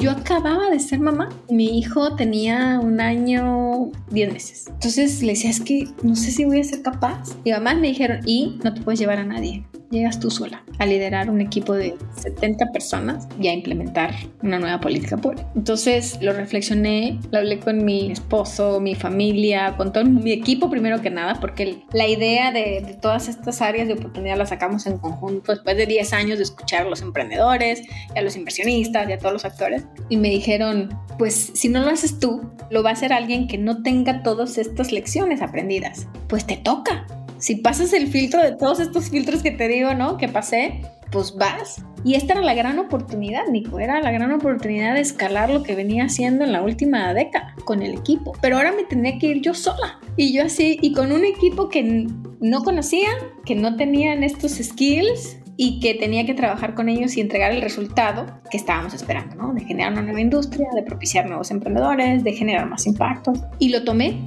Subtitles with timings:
[0.00, 1.28] yo acababa de ser mamá.
[1.50, 4.66] Mi hijo tenía un año, 10 meses.
[4.68, 7.36] Entonces le decía, es que no sé si voy a ser capaz.
[7.44, 10.86] Y además me dijeron, y no te puedes llevar a nadie llegas tú sola a
[10.86, 15.46] liderar un equipo de 70 personas y a implementar una nueva política pública.
[15.54, 21.02] Entonces lo reflexioné, lo hablé con mi esposo, mi familia, con todo mi equipo primero
[21.02, 25.52] que nada, porque la idea de, todas estas áreas de oportunidad la sacamos en conjunto
[25.52, 27.82] después de 10 años de escuchar a los emprendedores,
[28.14, 29.84] y a los inversionistas y a todos los actores.
[30.08, 30.88] Y me dijeron,
[31.18, 34.58] pues si no lo haces tú, lo va a hacer alguien que no tenga todas
[34.58, 36.06] estas lecciones aprendidas.
[36.28, 37.06] Pues te toca
[37.40, 40.18] si pasas el filtro de todos estos filtros que te digo, ¿no?
[40.18, 41.82] Que pasé, pues vas.
[42.04, 45.74] Y esta era la gran oportunidad, Nico, era la gran oportunidad de escalar lo que
[45.74, 48.32] venía haciendo en la última década con el equipo.
[48.40, 49.98] Pero ahora me tenía que ir yo sola.
[50.16, 52.06] Y yo así, y con un equipo que
[52.40, 53.08] no conocía,
[53.44, 57.60] que no tenían estos skills y que tenía que trabajar con ellos y entregar el
[57.60, 59.52] resultado que estábamos esperando, ¿no?
[59.52, 63.40] De generar una nueva industria, de propiciar nuevos emprendedores, de generar más impactos.
[63.58, 64.22] Y lo tomé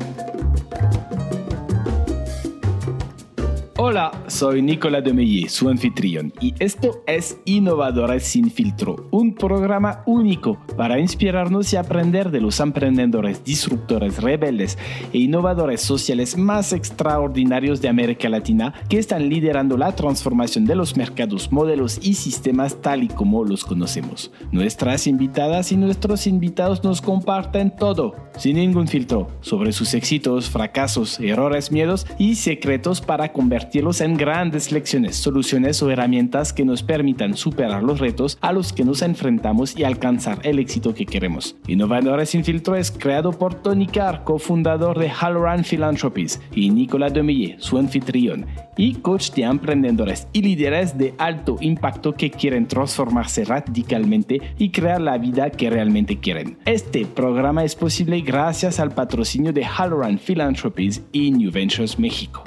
[3.85, 10.57] Hola, soy Nicolas Demeye, su anfitrión, y esto es Innovadores sin filtro, un programa único
[10.77, 14.77] para inspirarnos y aprender de los emprendedores, disruptores, rebeldes
[15.11, 20.95] e innovadores sociales más extraordinarios de América Latina que están liderando la transformación de los
[20.95, 24.31] mercados, modelos y sistemas tal y como los conocemos.
[24.53, 31.19] Nuestras invitadas y nuestros invitados nos comparten todo, sin ningún filtro, sobre sus éxitos, fracasos,
[31.19, 37.35] errores, miedos y secretos para convertir en grandes lecciones, soluciones o herramientas que nos permitan
[37.35, 41.55] superar los retos a los que nos enfrentamos y alcanzar el éxito que queremos.
[41.65, 47.55] Innovadores sin filtro es creado por Tony Carr, cofundador de Halloran Philanthropies, y Nicolas Demille,
[47.57, 48.45] su anfitrión,
[48.77, 55.01] y coach de emprendedores y líderes de alto impacto que quieren transformarse radicalmente y crear
[55.01, 56.59] la vida que realmente quieren.
[56.65, 62.43] Este programa es posible gracias al patrocinio de Halloran Philanthropies y New Ventures México.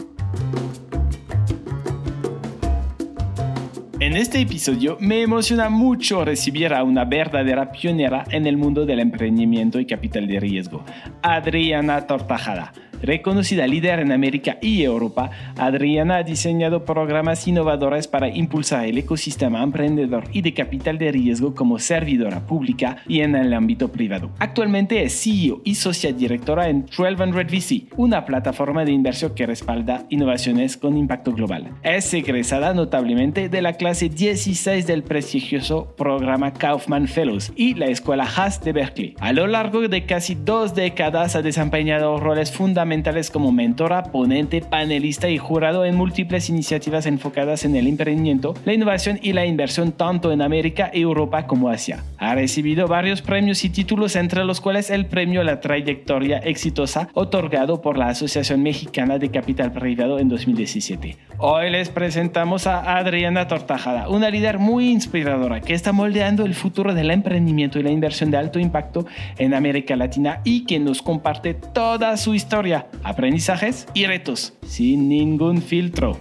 [4.06, 9.00] En este episodio me emociona mucho recibir a una verdadera pionera en el mundo del
[9.00, 10.84] emprendimiento y capital de riesgo,
[11.22, 12.72] Adriana Tortajada
[13.02, 19.62] Reconocida líder en América y Europa, Adriana ha diseñado programas innovadores para impulsar el ecosistema
[19.62, 24.30] emprendedor y de capital de riesgo como servidora pública y en el ámbito privado.
[24.38, 30.04] Actualmente es CEO y socia directora en 1200 VC, una plataforma de inversión que respalda
[30.08, 31.70] innovaciones con impacto global.
[31.82, 38.24] Es egresada notablemente de la clase 16 del prestigioso programa Kaufman Fellows y la Escuela
[38.24, 39.14] Haas de Berkeley.
[39.20, 42.85] A lo largo de casi dos décadas ha desempeñado roles fundamentales
[43.32, 49.18] como mentora, ponente, panelista y jurado en múltiples iniciativas enfocadas en el emprendimiento, la innovación
[49.20, 52.04] y la inversión tanto en América, Europa como Asia.
[52.18, 57.82] Ha recibido varios premios y títulos entre los cuales el premio la trayectoria exitosa otorgado
[57.82, 61.16] por la Asociación Mexicana de Capital Privado en 2017.
[61.38, 66.94] Hoy les presentamos a Adriana Tortajada, una líder muy inspiradora que está moldeando el futuro
[66.94, 69.06] del emprendimiento y la inversión de alto impacto
[69.38, 75.62] en América Latina y que nos comparte toda su historia aprendizajes y retos, sin ningún
[75.62, 76.20] filtro.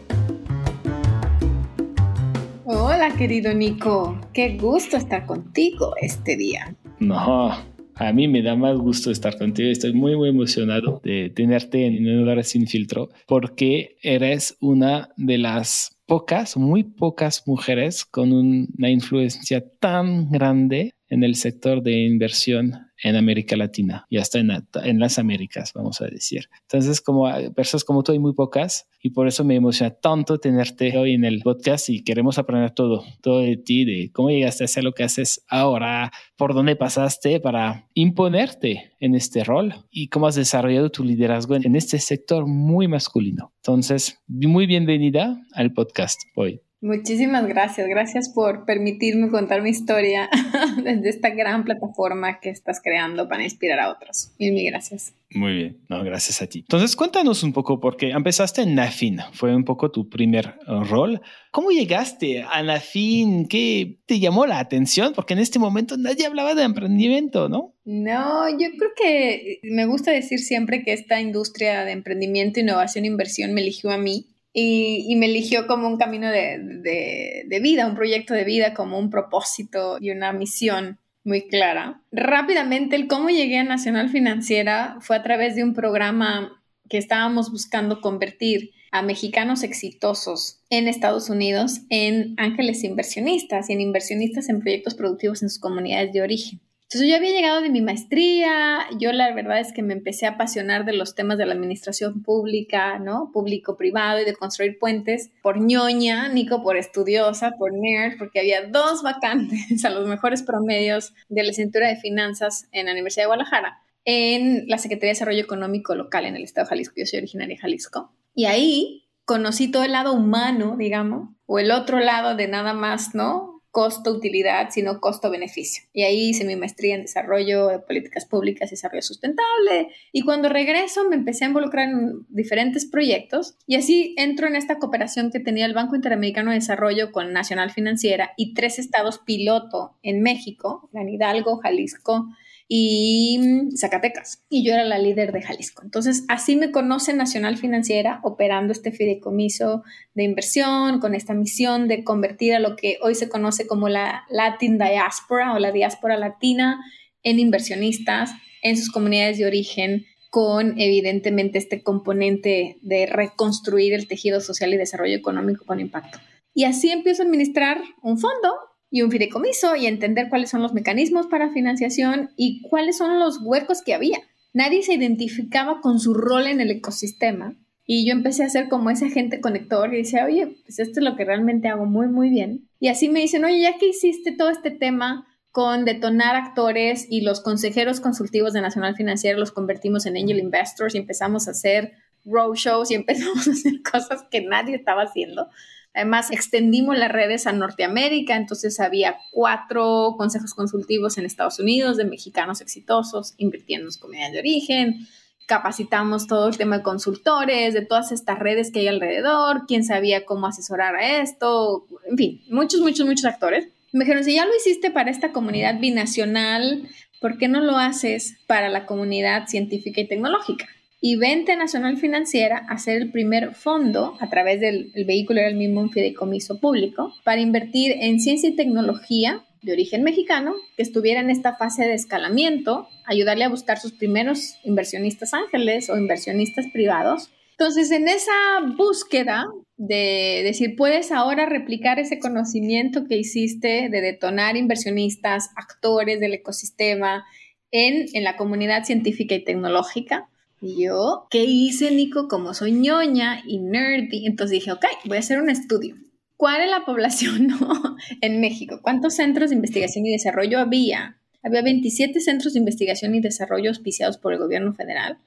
[2.65, 6.75] Hola querido Nico, qué gusto estar contigo este día.
[6.99, 7.51] No,
[7.95, 9.69] a mí me da más gusto estar contigo.
[9.69, 15.97] Estoy muy, muy emocionado de tenerte en Innovadores sin filtro porque eres una de las
[16.05, 23.15] pocas, muy pocas mujeres con una influencia tan grande en el sector de inversión en
[23.15, 24.51] América Latina y hasta en,
[24.83, 26.49] en, las Américas, vamos a decir.
[26.61, 30.97] Entonces, como personas como tú hay muy pocas y por eso me emociona tanto tenerte
[30.97, 34.65] hoy en el podcast y queremos aprender todo, todo de ti, de cómo llegaste a
[34.65, 40.27] hacer lo que haces ahora, por dónde pasaste para imponerte en este rol y cómo
[40.27, 43.53] has desarrollado tu liderazgo en este sector muy masculino.
[43.57, 46.64] Entonces, muy bienvenida al podcast hoy.
[46.81, 50.29] Muchísimas gracias, gracias por permitirme contar mi historia
[50.83, 54.33] desde esta gran plataforma que estás creando para inspirar a otros.
[54.39, 55.15] Mil, mil gracias.
[55.31, 56.59] Muy bien, no, gracias a ti.
[56.59, 61.21] Entonces, cuéntanos un poco, porque empezaste en Nafin, fue un poco tu primer uh, rol.
[61.51, 63.47] ¿Cómo llegaste a Nafin?
[63.47, 65.13] ¿Qué te llamó la atención?
[65.13, 67.73] Porque en este momento nadie hablaba de emprendimiento, ¿no?
[67.85, 73.07] No, yo creo que me gusta decir siempre que esta industria de emprendimiento, innovación e
[73.07, 78.33] inversión me eligió a mí y, me eligió como un camino de, vida, un proyecto
[78.33, 82.01] de vida, como un propósito y una misión muy clara.
[82.13, 87.51] Rápidamente, el cómo llegué a Nacional Financiera fue a través de un programa que estábamos
[87.51, 94.61] buscando convertir a mexicanos exitosos en Estados Unidos en ángeles inversionistas y en inversionistas en
[94.61, 96.61] proyectos productivos en sus comunidades de origen.
[96.87, 100.31] Entonces yo había llegado de mi maestría, yo la verdad es que me empecé a
[100.31, 103.31] apasionar de los temas de la administración pública, ¿no?
[103.33, 109.01] Público-privado y de construir puentes por ñoña, Nico por estudiosa, por nerd, porque había dos
[109.01, 113.81] vacantes a los mejores promedios de la cintura de finanzas en la Universidad de Guadalajara,
[114.05, 116.95] en la Secretaría de Desarrollo Económico Local en el Estado de Jalisco.
[116.97, 118.11] Yo soy originaria de Jalisco.
[118.35, 123.15] Y ahí conocí todo el lado humano, digamos, o el otro lado de nada más,
[123.15, 123.54] ¿no?
[123.75, 125.83] Costo-utilidad, sino costo-beneficio.
[125.91, 129.89] Y ahí hice mi maestría en desarrollo de políticas públicas y desarrollo sustentable.
[130.13, 134.79] Y cuando regreso me empecé a involucrar en diferentes proyectos y así entro en esta
[134.79, 139.97] cooperación que tenía el Banco Interamericano de Desarrollo con Nacional Financiera y tres estados piloto
[140.03, 142.29] en México, Gran Hidalgo, Jalisco
[142.67, 144.43] y mm, Zacatecas.
[144.49, 145.83] Y yo era la líder de Jalisco.
[145.83, 149.83] Entonces, así me conoce Nacional Financiera operando este fideicomiso
[150.13, 154.25] de inversión con esta misión de convertir a lo que hoy se conoce como la
[154.29, 156.83] Latin Diaspora o la diáspora latina
[157.23, 158.31] en inversionistas
[158.61, 164.77] en sus comunidades de origen con evidentemente este componente de reconstruir el tejido social y
[164.77, 166.19] desarrollo económico con impacto.
[166.53, 168.53] Y así empiezo a administrar un fondo
[168.95, 173.41] y un fideicomiso y entender cuáles son los mecanismos para financiación y cuáles son los
[173.43, 174.19] huecos que había.
[174.53, 178.89] Nadie se identificaba con su rol en el ecosistema y yo empecé a ser como
[178.89, 182.29] ese agente conector y decía, oye, pues esto es lo que realmente hago muy, muy
[182.29, 182.69] bien.
[182.79, 187.19] Y así me dicen, oye, ya que hiciste todo este tema con detonar actores y
[187.19, 191.91] los consejeros consultivos de Nacional Financiera los convertimos en angel investors y empezamos a hacer
[192.23, 195.49] roadshows y empezamos a hacer cosas que nadie estaba haciendo.
[195.95, 202.03] Además, extendimos las redes a Norteamérica, entonces había cuatro consejos consultivos en Estados Unidos de
[202.03, 205.07] mexicanos exitosos invirtiendo en comunidad de origen.
[205.47, 210.25] Capacitamos todo el tema de consultores, de todas estas redes que hay alrededor, quién sabía
[210.25, 213.69] cómo asesorar a esto, en fin, muchos, muchos, muchos actores.
[213.93, 216.89] Me dijeron, si ya lo hiciste para esta comunidad binacional,
[217.21, 220.67] ¿por qué no lo haces para la comunidad científica y tecnológica?
[221.07, 225.55] Y Vente Nacional Financiera a ser el primer fondo, a través del vehículo era el
[225.55, 231.21] mismo un fideicomiso público, para invertir en ciencia y tecnología de origen mexicano que estuviera
[231.21, 237.29] en esta fase de escalamiento, ayudarle a buscar sus primeros inversionistas ángeles o inversionistas privados.
[237.51, 238.33] Entonces, en esa
[238.75, 239.45] búsqueda
[239.77, 247.25] de decir, puedes ahora replicar ese conocimiento que hiciste de detonar inversionistas, actores del ecosistema
[247.69, 250.29] en, en la comunidad científica y tecnológica,
[250.73, 252.27] yo, ¿qué hice, Nico?
[252.27, 255.95] Como soy ñoña y nerdy, entonces dije, ok, voy a hacer un estudio.
[256.37, 257.49] ¿Cuál es la población
[258.21, 258.79] en México?
[258.81, 261.17] ¿Cuántos centros de investigación y desarrollo había?
[261.43, 265.19] Había 27 centros de investigación y desarrollo auspiciados por el gobierno federal.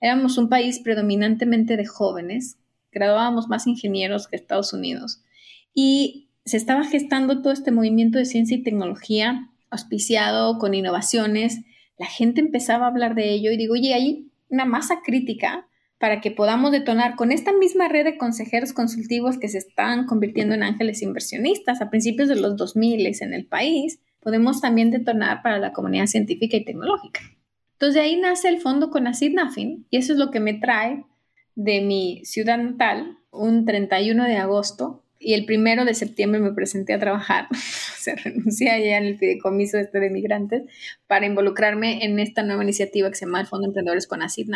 [0.00, 2.56] Éramos un país predominantemente de jóvenes,
[2.92, 5.20] graduábamos más ingenieros que Estados Unidos.
[5.74, 11.60] Y se estaba gestando todo este movimiento de ciencia y tecnología auspiciado con innovaciones.
[11.98, 15.66] La gente empezaba a hablar de ello y digo, oye, ahí una masa crítica
[15.98, 20.54] para que podamos detonar con esta misma red de consejeros consultivos que se están convirtiendo
[20.54, 25.58] en ángeles inversionistas a principios de los 2000 en el país, podemos también detonar para
[25.58, 27.20] la comunidad científica y tecnológica.
[27.72, 31.04] Entonces de ahí nace el fondo con Nafin y eso es lo que me trae
[31.54, 36.94] de mi ciudad natal un 31 de agosto y el primero de septiembre me presenté
[36.94, 37.48] a trabajar,
[37.98, 40.62] se renuncié allá en el fideicomiso este de migrantes
[41.08, 44.48] para involucrarme en esta nueva iniciativa que se llama el Fondo Emprendedores con Acid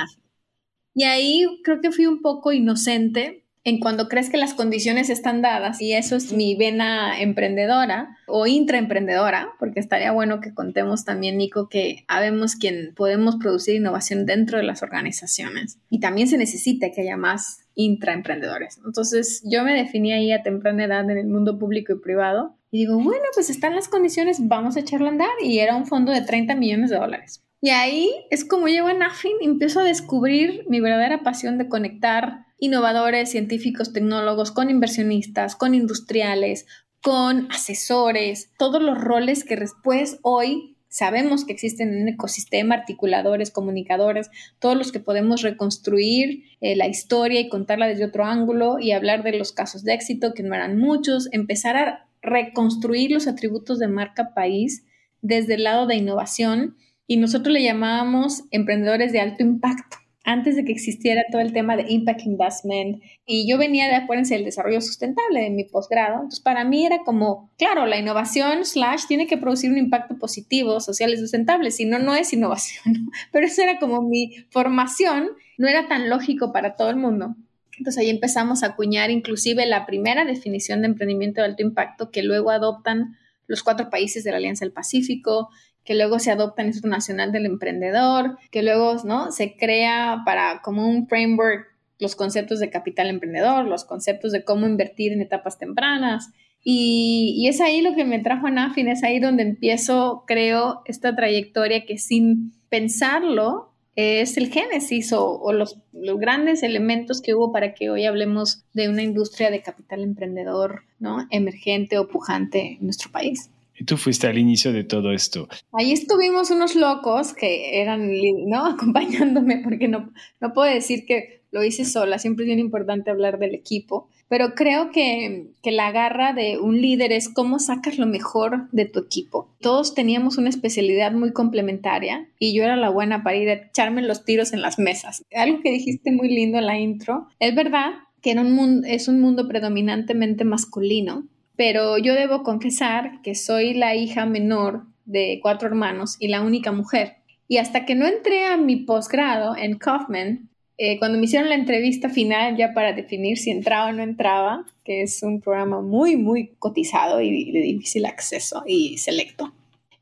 [0.94, 5.42] Y ahí creo que fui un poco inocente en cuando crees que las condiciones están
[5.42, 11.36] dadas, y eso es mi vena emprendedora o intraemprendedora, porque estaría bueno que contemos también,
[11.36, 16.90] Nico, que habemos quien podemos producir innovación dentro de las organizaciones y también se necesita
[16.90, 18.78] que haya más intraemprendedores.
[18.84, 22.78] Entoncí yo me definí ahí a temprana edad en el mundo público y privado y
[22.78, 26.12] digo, bueno, pues están las condiciones, vamos a echarlo a andar y era un fondo
[26.12, 27.42] de 30 millones de dólares.
[27.60, 31.68] Y ahí es como llego a Nafin y empiezo a descubrir mi verdadera pasión de
[31.68, 36.66] conectar innovadores, científicos, tecnólogos con inversionistas, con industriales,
[37.02, 43.50] con asesores, todos los roles que después hoy sabemos que existen en un ecosistema, articuladores,
[43.50, 48.92] comunicadores, todos los que podemos reconstruir eh, la historia y contarla desde otro ángulo y
[48.92, 53.78] hablar de los casos de éxito, que no eran muchos, empezar a reconstruir los atributos
[53.78, 54.84] de marca país
[55.22, 56.76] desde el lado de innovación
[57.10, 61.76] y nosotros le llamábamos emprendedores de alto impacto antes de que existiera todo el tema
[61.76, 63.02] de impact investment.
[63.26, 66.98] Y yo venía de, acuérdense, el desarrollo sustentable de mi posgrado, entonces para mí era
[67.04, 71.84] como, claro, la innovación slash tiene que producir un impacto positivo, social y sustentable, si
[71.84, 76.76] no, no es innovación, pero eso era como mi formación, no era tan lógico para
[76.76, 77.34] todo el mundo.
[77.76, 82.22] Entonces ahí empezamos a acuñar inclusive la primera definición de emprendimiento de alto impacto que
[82.22, 83.16] luego adoptan
[83.48, 85.48] los cuatro países de la Alianza del Pacífico,
[85.84, 89.32] que luego se adopta el Instituto Nacional del Emprendedor, que luego ¿no?
[89.32, 91.70] se crea para como un framework
[92.00, 96.30] los conceptos de capital emprendedor, los conceptos de cómo invertir en etapas tempranas.
[96.62, 101.14] Y, es ahí lo que me trajo a Nafin, es ahí donde empiezo, creo, esta
[101.14, 107.74] trayectoria que sin pensarlo es el génesis o, los, los, grandes elementos que hubo para
[107.74, 111.26] que hoy hablemos de una industria de capital emprendedor, ¿no?
[111.30, 113.50] Emergente o pujante en nuestro país.
[113.80, 115.48] Y tú fuiste al inicio de todo esto.
[115.72, 118.10] Ahí estuvimos unos locos que eran,
[118.46, 118.66] ¿no?
[118.74, 123.38] Acompañándome, porque no, no puedo decir que lo hice sola, siempre es bien importante hablar
[123.38, 128.06] del equipo, pero creo que, que, la garra de un líder es cómo sacas lo
[128.06, 129.48] mejor de tu equipo.
[129.60, 134.02] Todos teníamos una especialidad muy complementaria y yo era la buena para ir a echarme
[134.02, 135.24] los tiros en las mesas.
[135.34, 139.20] Algo que dijiste muy lindo en la intro, es verdad que un mundo, es un
[139.20, 141.26] mundo predominantemente masculino,
[141.60, 146.72] pero yo debo confesar que soy la hija menor de cuatro hermanos y la única
[146.72, 147.16] mujer.
[147.48, 150.48] Y hasta que no entré a mi posgrado en Kaufman,
[150.78, 154.64] eh, cuando me hicieron la entrevista final ya para definir si entraba o no entraba,
[154.84, 159.52] que es un programa muy, muy cotizado y de difícil acceso y selecto.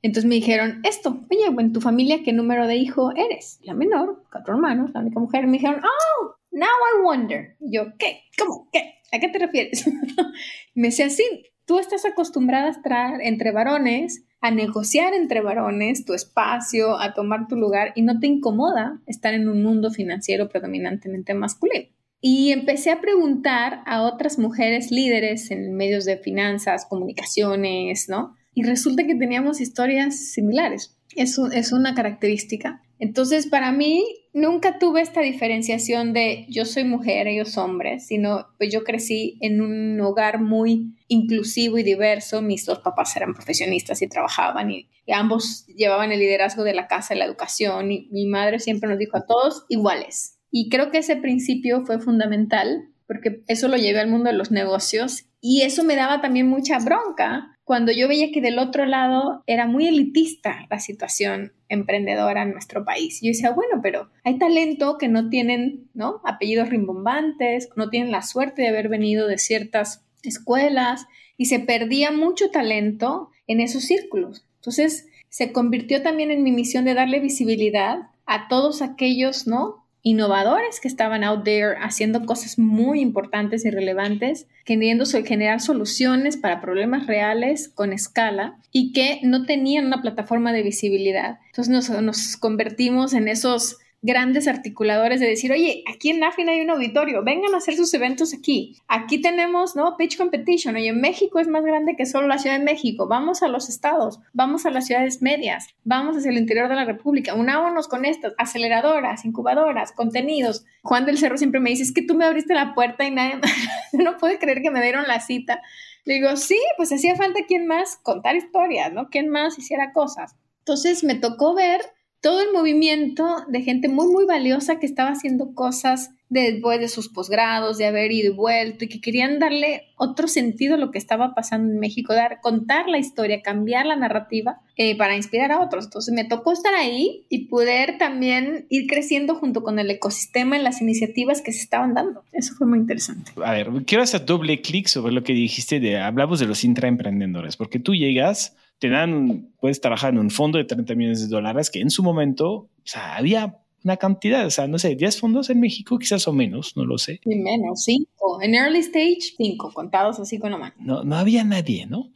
[0.01, 3.59] Entonces me dijeron esto, oye, en tu familia, ¿qué número de hijo eres?
[3.65, 5.49] La menor, cuatro hermanos, la única mujer.
[5.49, 7.57] Me dijeron, oh, now I wonder.
[7.59, 8.21] yo, ¿qué?
[8.39, 8.69] ¿Cómo?
[8.73, 8.98] ¿Qué?
[9.13, 9.87] ¿A qué te refieres?
[10.75, 11.25] me decía, sí,
[11.67, 17.49] tú estás acostumbrada a estar entre varones, a negociar entre varones tu espacio, a tomar
[17.49, 21.89] tu lugar y no te incomoda estar en un mundo financiero predominantemente masculino.
[22.21, 28.35] Y empecé a preguntar a otras mujeres líderes en medios de finanzas, comunicaciones, ¿no?
[28.55, 30.99] Y resulta que teníamos historias similares.
[31.15, 32.83] Es, es una característica.
[32.99, 38.73] Entonces, para mí, nunca tuve esta diferenciación de yo soy mujer, ellos hombres, sino pues
[38.73, 42.43] yo crecí en un hogar muy inclusivo y diverso.
[42.43, 47.15] Mis dos papás eran profesionistas y trabajaban y, ambos llevaban el liderazgo de la casa
[47.15, 50.39] y la educación y mi madre siempre nos dijo a todos iguales.
[50.51, 54.51] Y creo que ese principio fue fundamental porque eso lo llevé al mundo de los
[54.51, 59.43] negocios y eso me daba también mucha bronca cuando yo veía que del otro lado
[59.47, 63.21] era muy elitista la situación emprendedora en nuestro país.
[63.23, 66.23] Yo decía, bueno, pero hay talento que no tienen, ¿no?
[66.25, 72.11] Apellidos rimbombantes, no tienen la suerte de haber venido de ciertas escuelas y se perdía
[72.11, 74.47] mucho talento en esos círculos.
[74.57, 79.85] Entonces, se convirtió también en mi misión de darle visibilidad a todos aquellos, ¿no?
[80.03, 86.61] Innovadores que estaban out there haciendo cosas muy importantes y relevantes, queriendo generar soluciones para
[86.61, 91.39] problemas reales con escala y que no tenían una plataforma de visibilidad.
[91.47, 96.61] Entonces nos, nos convertimos en esos grandes articuladores de decir, oye, aquí en NAFIN hay
[96.61, 98.77] un auditorio, vengan a hacer sus eventos aquí.
[98.87, 99.97] Aquí tenemos, ¿no?
[99.97, 100.77] Pitch Competition.
[100.77, 103.09] Oye, México es más grande que solo la Ciudad de México.
[103.09, 106.85] Vamos a los estados, vamos a las ciudades medias, vamos hacia el interior de la
[106.85, 107.35] República.
[107.35, 110.65] Unámonos con estas aceleradoras, incubadoras, contenidos.
[110.83, 113.41] Juan del Cerro siempre me dice, es que tú me abriste la puerta y nadie,
[113.93, 115.61] no puede creer que me dieron la cita.
[116.05, 119.09] Le digo, sí, pues hacía falta quien más contar historias, ¿no?
[119.09, 120.37] Quien más hiciera cosas.
[120.61, 121.81] Entonces me tocó ver
[122.21, 127.09] todo el movimiento de gente muy, muy valiosa que estaba haciendo cosas después de sus
[127.09, 130.99] posgrados, de haber ido y vuelto, y que querían darle otro sentido a lo que
[130.99, 135.61] estaba pasando en México, dar, contar la historia, cambiar la narrativa eh, para inspirar a
[135.61, 135.87] otros.
[135.87, 140.65] Entonces me tocó estar ahí y poder también ir creciendo junto con el ecosistema en
[140.65, 142.23] las iniciativas que se estaban dando.
[142.33, 143.33] Eso fue muy interesante.
[143.43, 147.57] A ver, quiero hacer doble clic sobre lo que dijiste de, hablamos de los intraemprendedores,
[147.57, 151.71] porque tú llegas te dan, puedes trabajar en un fondo de 30 millones de dólares
[151.71, 155.51] que en su momento, o sea, había una cantidad, o sea, no sé, 10 fondos
[155.51, 157.21] en México, quizás o menos, no lo sé.
[157.25, 158.43] Y menos, 5.
[158.43, 160.75] En early stage, 5, contados así con la mano.
[160.79, 162.11] No, no había nadie, ¿no?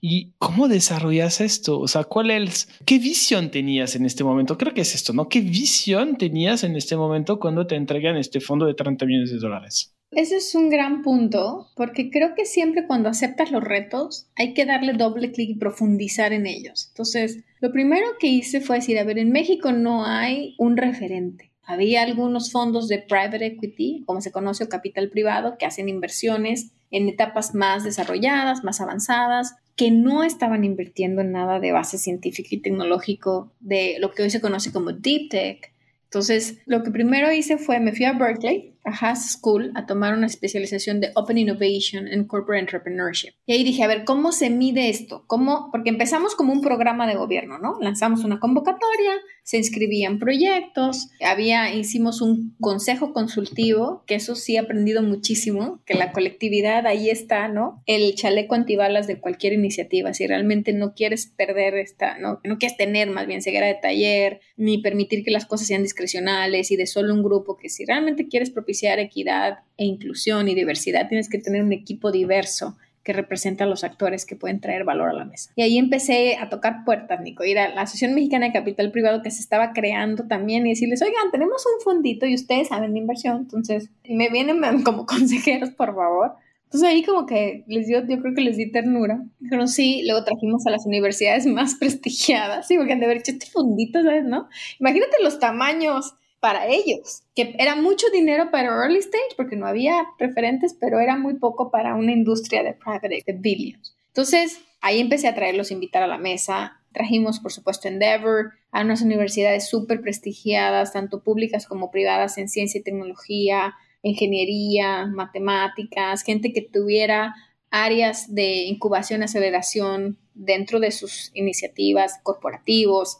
[0.00, 1.80] ¿Y cómo desarrollas esto?
[1.80, 4.58] O sea, ¿cuál es, qué visión tenías en este momento?
[4.58, 5.28] Creo que es esto, ¿no?
[5.28, 9.38] ¿Qué visión tenías en este momento cuando te entregan este fondo de 30 millones de
[9.38, 9.94] dólares?
[10.10, 14.64] Ese es un gran punto, porque creo que siempre cuando aceptas los retos hay que
[14.64, 16.88] darle doble clic y profundizar en ellos.
[16.88, 21.52] Entonces, lo primero que hice fue decir, a ver, en México no hay un referente.
[21.62, 26.72] Había algunos fondos de private equity, como se conoce, o capital privado, que hacen inversiones
[26.90, 32.48] en etapas más desarrolladas, más avanzadas, que no estaban invirtiendo en nada de base científica
[32.52, 35.74] y tecnológico de lo que hoy se conoce como deep tech.
[36.04, 40.14] Entonces, lo que primero hice fue, me fui a Berkeley a Haas School a tomar
[40.14, 43.32] una especialización de Open Innovation and Corporate Entrepreneurship.
[43.46, 45.24] Y ahí dije, a ver, ¿cómo se mide esto?
[45.26, 45.68] ¿Cómo?
[45.70, 47.78] Porque empezamos como un programa de gobierno, ¿no?
[47.80, 54.58] Lanzamos una convocatoria, se inscribían proyectos, había, hicimos un consejo consultivo, que eso sí he
[54.58, 57.82] aprendido muchísimo, que la colectividad ahí está, ¿no?
[57.86, 62.76] El chaleco antibalas de cualquier iniciativa, si realmente no quieres perder esta, no, no quieres
[62.76, 66.86] tener más bien ceguera de taller, ni permitir que las cosas sean discrecionales y de
[66.86, 71.38] solo un grupo, que si realmente quieres propiciar equidad e inclusión y diversidad, tienes que
[71.38, 75.24] tener un equipo diverso que representa a los actores que pueden traer valor a la
[75.24, 75.50] mesa.
[75.56, 79.22] Y ahí empecé a tocar puertas, Nico, ir a la Asociación Mexicana de Capital Privado
[79.22, 82.98] que se estaba creando también y decirles, oigan, tenemos un fondito y ustedes saben de
[82.98, 86.32] inversión, entonces me vienen como consejeros, por favor.
[86.64, 89.24] Entonces ahí como que les dio, yo creo que les di ternura.
[89.38, 93.32] Dijeron sí, luego trajimos a las universidades más prestigiadas, sí, porque han de haber hecho
[93.32, 94.26] este fondito, ¿sabes?
[94.26, 94.50] ¿No?
[94.78, 100.06] Imagínate los tamaños para ellos, que era mucho dinero para early stage porque no había
[100.18, 103.96] referentes, pero era muy poco para una industria de private de billions.
[104.08, 106.80] Entonces, ahí empecé a traerlos, invitar a la mesa.
[106.92, 112.80] Trajimos, por supuesto, Endeavor, a unas universidades súper prestigiadas, tanto públicas como privadas en ciencia
[112.80, 117.34] y tecnología, ingeniería, matemáticas, gente que tuviera
[117.70, 123.18] áreas de incubación, aceleración dentro de sus iniciativas corporativos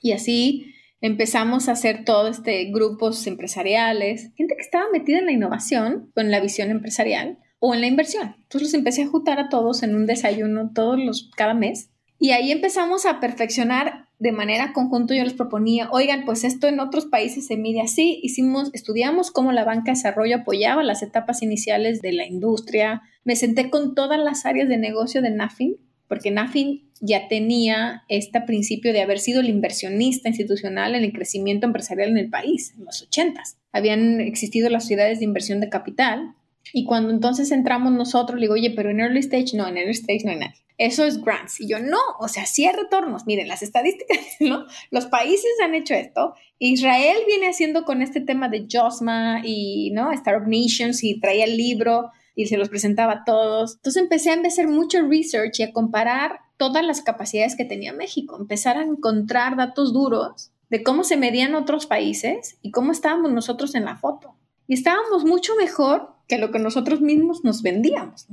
[0.00, 5.32] y así empezamos a hacer todo este grupos empresariales, gente que estaba metida en la
[5.32, 8.36] innovación, con la visión empresarial o en la inversión.
[8.42, 12.30] Entonces los empecé a juntar a todos en un desayuno todos los cada mes y
[12.30, 15.14] ahí empezamos a perfeccionar de manera conjunta.
[15.14, 18.18] Yo les proponía, oigan, pues esto en otros países se mide así.
[18.22, 23.02] Hicimos, estudiamos cómo la banca de desarrollo apoyaba las etapas iniciales de la industria.
[23.24, 25.76] Me senté con todas las áreas de negocio de NAFIN
[26.08, 31.66] porque NAFIN ya tenía este principio de haber sido el inversionista institucional en el crecimiento
[31.66, 33.42] empresarial en el país, en los 80.
[33.72, 36.34] Habían existido las ciudades de inversión de capital
[36.72, 39.92] y cuando entonces entramos nosotros, le digo, oye, pero en early stage no, en early
[39.92, 40.56] stage no hay nadie.
[40.78, 41.60] Eso es grants.
[41.60, 43.26] Y yo, no, o sea, sí hay retornos.
[43.26, 44.66] Miren, las estadísticas, ¿no?
[44.90, 46.34] Los países han hecho esto.
[46.58, 50.12] Israel viene haciendo con este tema de JOSMA y, ¿no?
[50.12, 53.76] Startup Nations y traía el libro y se los presentaba a todos.
[53.76, 58.36] Entonces empecé a hacer mucho research y a comparar todas las capacidades que tenía México,
[58.38, 63.74] empezar a encontrar datos duros de cómo se medían otros países y cómo estábamos nosotros
[63.74, 64.36] en la foto.
[64.68, 68.26] Y estábamos mucho mejor que lo que nosotros mismos nos vendíamos.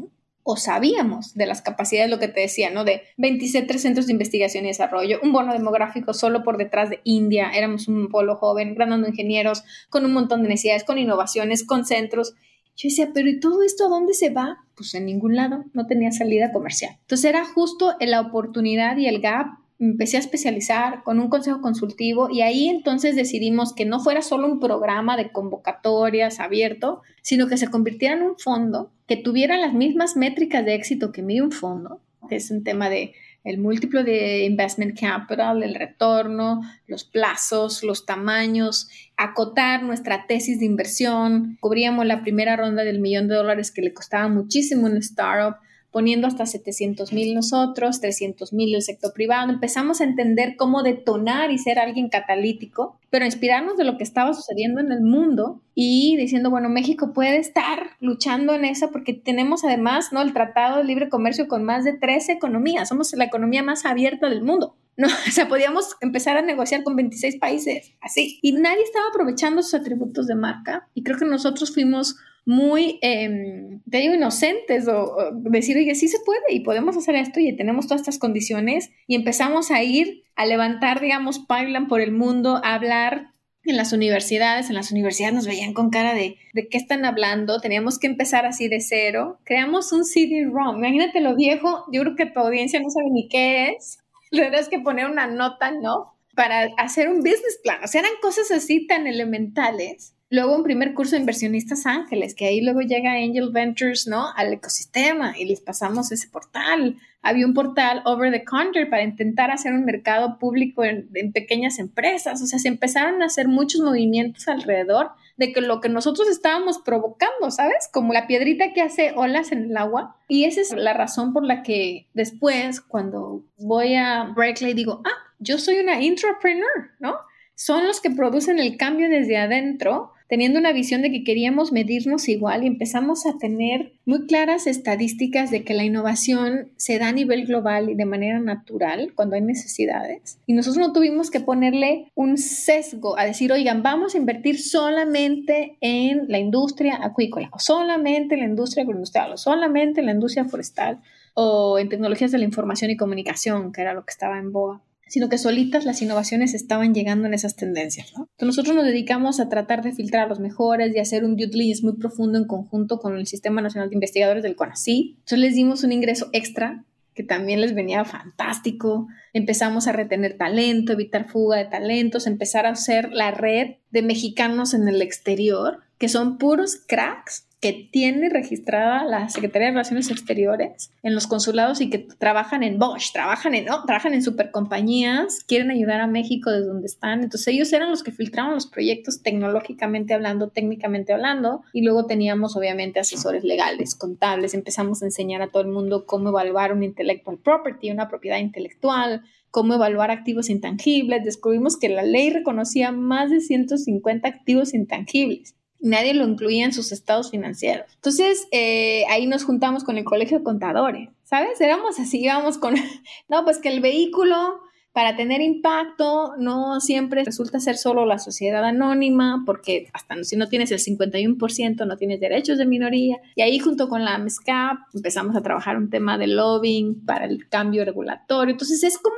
[0.46, 2.84] O sabíamos de las capacidades, lo que te decía, ¿no?
[2.84, 7.52] De 27 centros de investigación y desarrollo, un bono demográfico solo por detrás de India,
[7.52, 11.86] éramos un polo joven, gran de ingenieros, con un montón de necesidades, con innovaciones, con
[11.86, 12.34] centros.
[12.76, 14.58] Yo decía, pero ¿y todo esto a dónde se va?
[14.76, 16.98] Pues en ningún lado, no tenía salida comercial.
[17.02, 19.48] Entonces era justo la oportunidad y el gap.
[19.80, 24.48] Empecé a especializar con un consejo consultivo y ahí entonces decidimos que no fuera solo
[24.48, 29.74] un programa de convocatorias abierto, sino que se convirtiera en un fondo que tuviera las
[29.74, 34.04] mismas métricas de éxito que mide un fondo, que es un tema de el múltiplo
[34.04, 41.58] de investment capital, el retorno, los plazos, los tamaños, acotar nuestra tesis de inversión.
[41.60, 45.58] Cubríamos la primera ronda del millón de dólares que le costaba muchísimo un startup
[45.94, 49.52] poniendo hasta 700 mil nosotros, 300 mil el sector privado.
[49.52, 54.34] Empezamos a entender cómo detonar y ser alguien catalítico, pero inspirarnos de lo que estaba
[54.34, 59.64] sucediendo en el mundo y diciendo, bueno, México puede estar luchando en eso porque tenemos
[59.64, 60.22] además ¿no?
[60.22, 62.90] el Tratado de Libre Comercio con más de 13 economías.
[62.90, 64.76] Somos la economía más abierta del mundo.
[64.96, 68.38] No, o sea, podíamos empezar a negociar con 26 países, así.
[68.44, 70.88] Y nadie estaba aprovechando sus atributos de marca.
[70.94, 76.20] Y creo que nosotros fuimos muy, eh, te digo, inocentes o, decir, oye, sí se
[76.26, 80.46] puede y podemos hacer esto y tenemos todas estas condiciones y empezamos a ir a
[80.46, 83.34] levantar, digamos, pipeline por el mundo, a hablar
[83.66, 87.62] en las universidades, en las universidades nos veían con cara de, ¿de qué están hablando?
[87.62, 89.40] Teníamos que empezar así de cero.
[89.46, 90.78] Creamos un CD-ROM.
[90.78, 94.00] Imagínate lo viejo, yo creo que tu audiencia no sabe ni qué es.
[94.32, 96.14] Tendrás que poner una nota, ¿no?
[96.36, 97.82] Para hacer un business plan.
[97.84, 102.48] O sea, eran cosas así tan elementales Luego un primer curso de inversionistas ángeles, que
[102.48, 104.34] ahí luego llega Angel Ventures, ¿no?
[104.36, 106.98] Al ecosistema y les pasamos ese portal.
[107.22, 112.42] Había un portal over the counter para intentar hacer un mercado público en, pequeñas empresas.
[112.42, 116.80] O sea, se empezaron a hacer muchos movimientos alrededor de que lo que nosotros estábamos
[116.80, 117.88] provocando, ¿sabes?
[117.94, 120.18] Como la piedrita que hace olas en el agua.
[120.28, 125.32] Y esa es la razón por la que después, cuando voy a Berkeley, digo, ah,
[125.38, 127.18] yo soy una intrapreneur, ¿no?
[127.54, 132.28] Son los que producen el cambio desde adentro teniendo una visión de que queríamos medirnos
[132.28, 137.12] igual y empezamos a tener muy claras estadísticas de que la innovación se da a
[137.12, 140.40] nivel global y de manera natural cuando hay necesidades.
[140.48, 145.78] Y nosotros no tuvimos que ponerle un sesgo a decir, oigan, vamos a invertir solamente
[145.82, 150.46] en la industria acuícola, o solamente en la industria agroindustrial, o solamente en la industria
[150.46, 151.00] forestal,
[151.36, 154.82] o en tecnologías de la información y comunicación, que era lo que estaba en boga
[155.14, 158.08] sino que solitas las innovaciones estaban llegando en esas tendencias.
[158.18, 161.84] Entonces nosotros nos dedicamos a tratar de filtrar los mejores y hacer un due diligence
[161.84, 165.12] muy profundo en conjunto con el Sistema Nacional de Investigadores del CONACYT.
[165.12, 169.08] Entonces les dimos un ingreso extra que también les venía fantástico.
[169.34, 174.74] Empezamos a retener talento, evitar fuga de talentos, empezar a hacer la red de mexicanos
[174.74, 180.92] en el exterior, que son puros cracks que tiene registrada la Secretaría de Relaciones Exteriores
[181.02, 185.72] en los consulados y que trabajan en Bosch, trabajan en, no, trabajan en supercompañías, quieren
[185.72, 187.24] ayudar a México desde donde están.
[187.24, 192.58] Entonces ellos eran los que filtraban los proyectos tecnológicamente hablando, técnicamente hablando, y luego teníamos
[192.58, 197.38] obviamente asesores legales, contables, empezamos a enseñar a todo el mundo cómo evaluar un intellectual
[197.38, 201.24] property, una propiedad intelectual, cómo evaluar activos intangibles.
[201.24, 206.92] Descubrimos que la ley reconocía más de 150 activos intangibles nadie lo incluía en sus
[206.92, 207.86] estados financieros.
[207.96, 211.62] Entonces, eh, ahí nos juntamos con el colegio de contadores, ¿sabes?
[211.62, 212.76] Éramos así, íbamos con,
[213.30, 214.62] no, pues que el vehículo
[214.94, 220.48] para tener impacto no siempre resulta ser solo la sociedad anónima, porque hasta si no
[220.48, 223.18] tienes el 51% no tienes derechos de minoría.
[223.36, 227.50] Y ahí junto con la MESCAP empezamos a trabajar un tema de lobbying para el
[227.50, 228.54] cambio regulatorio.
[228.54, 229.16] Entonces es como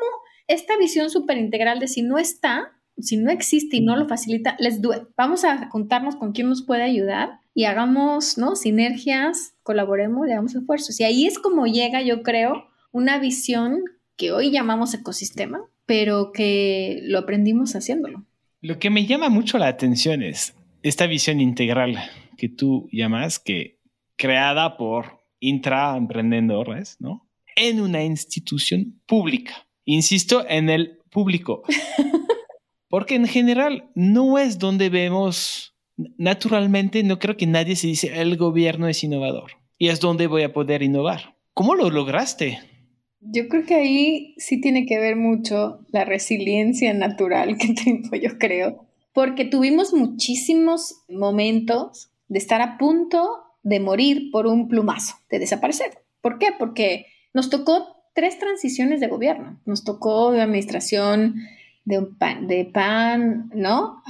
[0.47, 4.55] esta visión súper integral de si no está, si no existe y no lo facilita,
[4.60, 5.03] let's do it.
[5.17, 8.55] Vamos a juntarnos con quien nos puede ayudar y hagamos, ¿no?
[8.55, 10.99] Sinergias, colaboremos y hagamos esfuerzos.
[10.99, 13.84] Y ahí es como llega, yo creo, una visión
[14.17, 18.25] que hoy llamamos ecosistema, pero que lo aprendimos haciéndolo.
[18.62, 21.97] Lo que me llama mucho la atención es esta visión integral
[22.38, 23.79] que tú llamas, que
[24.15, 27.27] creada por intraemprendedores, ¿no?
[27.55, 29.67] En una institución pública.
[29.86, 31.63] Insisto, en el público.
[32.95, 35.75] Porque en general no es donde vemos,
[36.17, 40.43] naturalmente no creo que nadie se dice el gobierno es innovador y es donde voy
[40.43, 41.36] a poder innovar.
[41.53, 42.58] ¿Cómo lo lograste?
[43.19, 48.38] Yo creo que ahí sí tiene que ver mucho la resiliencia natural que tengo, yo
[48.38, 55.39] creo, porque tuvimos muchísimos momentos de estar a punto de morir por un plumazo, de
[55.39, 55.97] desaparecer.
[56.21, 56.53] ¿Por qué?
[56.58, 59.60] Porque nos tocó tres transiciones de gobierno.
[59.65, 61.41] Nos tocó de administración
[61.86, 64.04] de, pan, de pan, ¿no?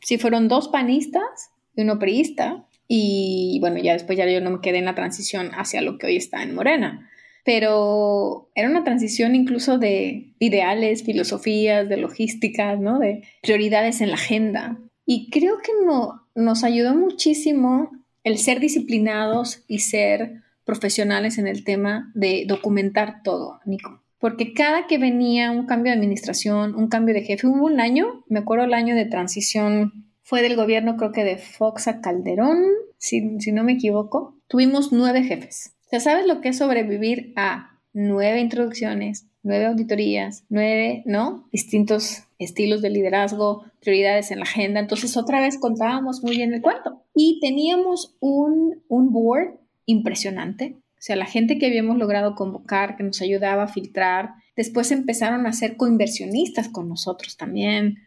[0.00, 2.66] sí fueron dos panistas y uno priista.
[2.86, 6.06] Y bueno, ya después ya yo no me quedé en la transición hacia lo que
[6.06, 7.10] hoy está en Morena.
[7.44, 12.98] Pero era una transición incluso de ideales, filosofías, de logísticas, ¿no?
[12.98, 14.78] De prioridades en la agenda.
[15.04, 17.90] Y creo que no, nos ayudó muchísimo
[18.22, 24.86] el ser disciplinados y ser profesionales en el tema de documentar todo, Nico porque cada
[24.86, 28.64] que venía un cambio de administración, un cambio de jefe, hubo un año, me acuerdo
[28.64, 32.56] el año de transición, fue del gobierno creo que de Fox a Calderón,
[32.96, 35.74] si, no me equivoco, tuvimos nueve jefes.
[35.84, 41.46] O sea, ¿sabes lo que es sobrevivir a nueve introducciones, nueve auditorías, nueve, ¿no?
[41.52, 44.80] Distintos estilos de liderazgo, prioridades en la agenda.
[44.80, 47.02] Entonces, otra vez contábamos muy bien el cuento.
[47.14, 53.20] Y teníamos un, un board impresionante sea, la gente que habíamos logrado convocar, que nos
[53.20, 57.98] ayudaba a filtrar, después empezaron a ser coinversionistas con nosotros también.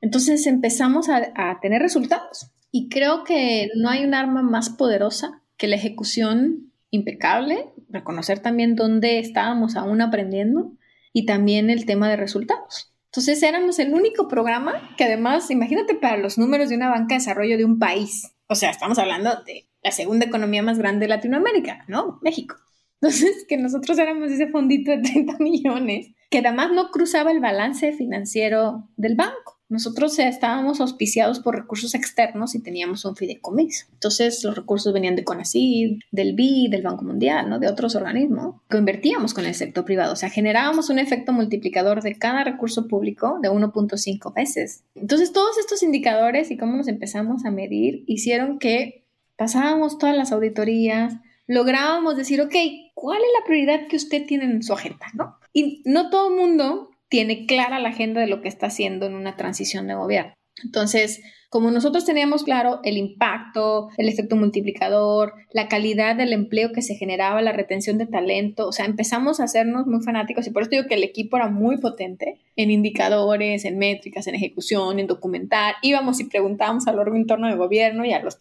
[0.00, 2.50] Entonces empezamos a, a tener resultados.
[2.70, 8.74] Y creo que no hay un arma más poderosa que la ejecución impecable, reconocer también
[8.74, 10.72] dónde estábamos aún aprendiendo
[11.12, 12.94] y también el tema de resultados.
[13.06, 17.20] Entonces éramos el único programa que además, imagínate para los números de una banca de
[17.20, 21.10] desarrollo de un país, o sea, estamos hablando de la segunda economía más grande de
[21.10, 22.18] Latinoamérica, ¿no?
[22.20, 22.56] México.
[23.00, 27.92] Entonces, que nosotros éramos ese fondito de 30 millones, que además no cruzaba el balance
[27.92, 29.60] financiero del banco.
[29.68, 33.86] Nosotros estábamos auspiciados por recursos externos y teníamos un fideicomiso.
[33.92, 37.60] Entonces, los recursos venían de CONACYT, del BI, del Banco Mundial, ¿no?
[37.60, 40.12] De otros organismos que invertíamos con el sector privado.
[40.12, 44.82] O sea, generábamos un efecto multiplicador de cada recurso público de 1.5 veces.
[44.96, 49.05] Entonces, todos estos indicadores y cómo nos empezamos a medir hicieron que
[49.36, 51.14] pasábamos todas las auditorías,
[51.46, 52.54] lográbamos decir, ok,
[52.94, 55.06] ¿cuál es la prioridad que usted tiene en su agenda?
[55.52, 59.14] Y no todo el mundo tiene clara la agenda de lo que está haciendo en
[59.14, 60.34] una transición de gobierno.
[60.64, 66.82] Entonces, como nosotros teníamos claro el impacto, el efecto multiplicador, la calidad del empleo que
[66.82, 70.62] se generaba, la retención de talento, o sea, empezamos a hacernos muy fanáticos y por
[70.62, 75.06] eso digo que el equipo era muy potente en indicadores, en métricas, en ejecución, en
[75.06, 75.76] documentar.
[75.82, 78.40] Íbamos y preguntábamos al órgano interno de gobierno y a los,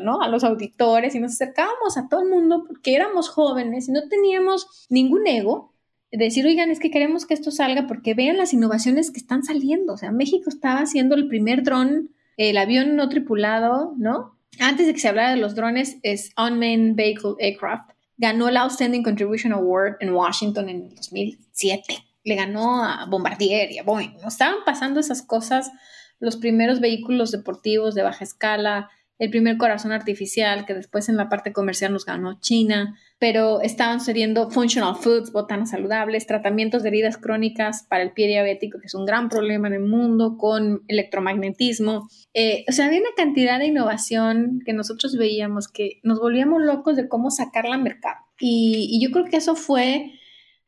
[0.00, 0.22] ¿no?
[0.22, 4.08] a los auditores y nos acercábamos a todo el mundo porque éramos jóvenes y no
[4.08, 5.73] teníamos ningún ego
[6.18, 9.94] decir, oigan, es que queremos que esto salga porque vean las innovaciones que están saliendo.
[9.94, 14.36] O sea, México estaba haciendo el primer dron el avión no tripulado, ¿no?
[14.60, 17.90] Antes de que se hablara de los drones, es Unmanned Vehicle Aircraft.
[18.16, 21.96] Ganó el Outstanding Contribution Award en Washington en 2007.
[22.24, 24.16] Le ganó a Bombardier y a Boeing.
[24.26, 25.70] Estaban pasando esas cosas,
[26.20, 31.28] los primeros vehículos deportivos de baja escala, el primer corazón artificial que después en la
[31.28, 37.16] parte comercial nos ganó China, pero estaban sucediendo functional foods, botanas saludables, tratamientos de heridas
[37.16, 42.08] crónicas para el pie diabético, que es un gran problema en el mundo, con electromagnetismo.
[42.34, 46.96] Eh, o sea, había una cantidad de innovación que nosotros veíamos que nos volvíamos locos
[46.96, 48.16] de cómo sacarla al mercado.
[48.40, 50.12] Y, y yo creo que eso fue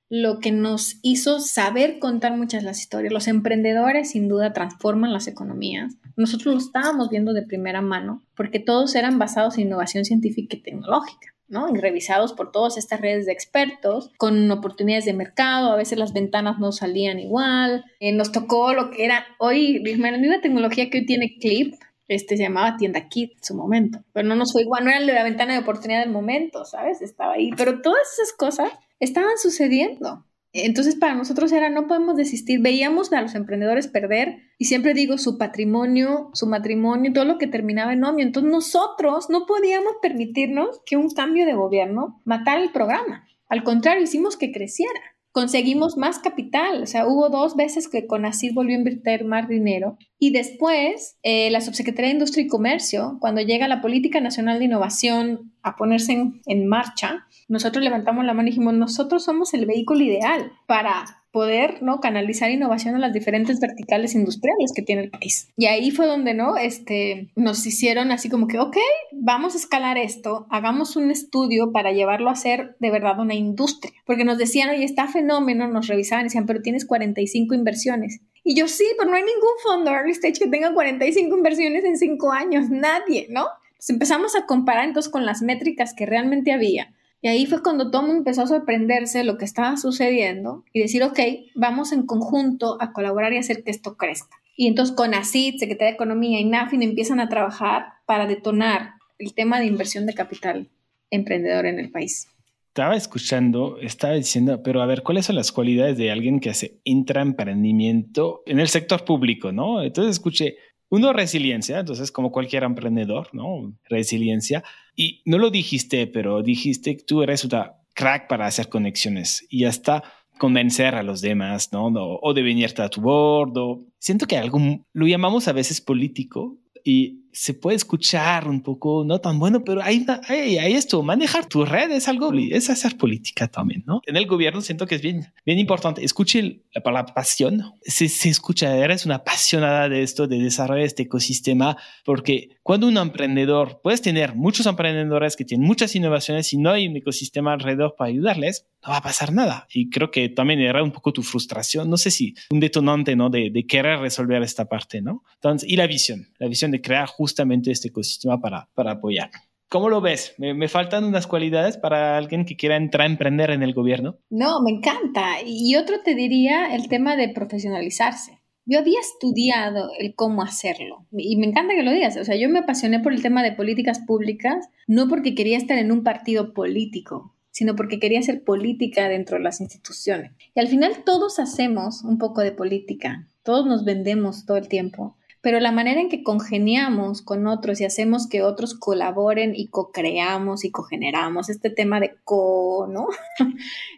[0.08, 3.12] lo que nos hizo saber contar muchas las historias.
[3.12, 5.96] Los emprendedores sin duda transforman las economías.
[6.16, 10.62] Nosotros lo estábamos viendo de primera mano porque todos eran basados en innovación científica y
[10.62, 11.28] tecnológica.
[11.48, 11.68] ¿no?
[11.72, 16.12] Y revisados por todas estas redes de expertos, con oportunidades de mercado, a veces las
[16.12, 17.84] ventanas no salían igual.
[18.00, 21.74] Eh, nos tocó lo que era hoy, una tecnología que hoy tiene Clip,
[22.08, 25.00] este se llamaba Tienda Kit en su momento, pero no nos fue igual, no era
[25.00, 27.02] la ventana de oportunidad del momento, ¿sabes?
[27.02, 30.24] Estaba ahí, pero todas esas cosas estaban sucediendo.
[30.64, 35.18] Entonces para nosotros era no podemos desistir, veíamos a los emprendedores perder y siempre digo
[35.18, 38.04] su patrimonio, su matrimonio, todo lo que terminaba en.
[38.18, 43.26] Entonces nosotros no podíamos permitirnos que un cambio de gobierno matara el programa.
[43.48, 45.00] Al contrario, hicimos que creciera.
[45.36, 49.98] Conseguimos más capital, o sea, hubo dos veces que Conacid volvió a invertir más dinero.
[50.18, 54.64] Y después, eh, la Subsecretaría de Industria y Comercio, cuando llega la Política Nacional de
[54.64, 59.66] Innovación a ponerse en, en marcha, nosotros levantamos la mano y dijimos, nosotros somos el
[59.66, 61.04] vehículo ideal para
[61.36, 62.00] poder ¿no?
[62.00, 65.50] canalizar innovación en las diferentes verticales industriales que tiene el país.
[65.54, 66.56] Y ahí fue donde ¿no?
[66.56, 68.78] este, nos hicieron así como que, ok,
[69.12, 73.92] vamos a escalar esto, hagamos un estudio para llevarlo a ser de verdad una industria.
[74.06, 78.22] Porque nos decían, oye, está fenómeno, nos revisaban y decían, pero tienes 45 inversiones.
[78.42, 81.98] Y yo sí, pero no hay ningún fondo early stage que tenga 45 inversiones en
[81.98, 83.44] 5 años, nadie, ¿no?
[83.72, 87.90] Entonces empezamos a comparar entonces con las métricas que realmente había y ahí fue cuando
[87.90, 91.18] todo empezó a sorprenderse de lo que estaba sucediendo y decir, ok,
[91.54, 94.36] vamos en conjunto a colaborar y hacer que esto crezca.
[94.56, 99.34] Y entonces con ACID, Secretaría de Economía y NAFIN empiezan a trabajar para detonar el
[99.34, 100.68] tema de inversión de capital
[101.10, 102.28] emprendedor en el país.
[102.68, 106.80] Estaba escuchando, estaba diciendo, pero a ver, ¿cuáles son las cualidades de alguien que hace
[106.84, 109.82] intraemprendimiento en el sector público, no?
[109.82, 110.56] Entonces escuché,
[110.90, 113.74] uno, resiliencia, entonces como cualquier emprendedor, ¿no?
[113.88, 114.62] Resiliencia.
[114.96, 119.64] Y no lo dijiste, pero dijiste que tú eres una crack para hacer conexiones y
[119.64, 120.02] hasta
[120.38, 121.86] convencer a los demás, ¿no?
[121.86, 123.84] O, de venirte a tu bordo.
[123.98, 124.58] Siento que algo
[124.92, 129.82] lo llamamos a veces político y se puede escuchar un poco no tan bueno, pero
[129.82, 134.00] hay, hay, hay, esto, manejar tu red es algo, es hacer política también, ¿no?
[134.06, 136.02] En el gobierno siento que es bien, bien importante.
[136.02, 137.74] Escuche la palabra pasión.
[137.82, 142.96] Se, se escucha, eres una apasionada de esto, de desarrollar este ecosistema, porque cuando un
[142.96, 147.96] emprendedor, puedes tener muchos emprendedores que tienen muchas innovaciones y no hay un ecosistema alrededor
[147.98, 149.66] para ayudarles, no va a pasar nada.
[149.72, 153.28] Y creo que también era un poco tu frustración, no sé si un detonante, ¿no?
[153.28, 155.22] De, de querer resolver esta parte, ¿no?
[155.34, 159.30] Entonces, y la visión, la visión de crear justamente este ecosistema para, para apoyar.
[159.68, 160.34] ¿Cómo lo ves?
[160.38, 164.16] ¿Me, faltan unas cualidades para alguien que quiera entrar a emprender en el gobierno?
[164.30, 165.42] No, me encanta.
[165.44, 168.38] Y otro te diría el tema de profesionalizarse.
[168.64, 172.16] Yo había estudiado el cómo hacerlo y me encanta que lo digas.
[172.16, 175.78] O sea, yo me apasioné por el tema de políticas públicas, no porque quería estar
[175.78, 180.30] en un partido político, sino porque quería hacer política dentro de las instituciones.
[180.54, 185.16] Y al final todos hacemos un poco de política, todos nos vendemos todo el tiempo
[185.46, 190.64] pero la manera en que congeniamos con otros y hacemos que otros colaboren y co-creamos
[190.64, 193.06] y co-generamos, este tema de co, ¿no?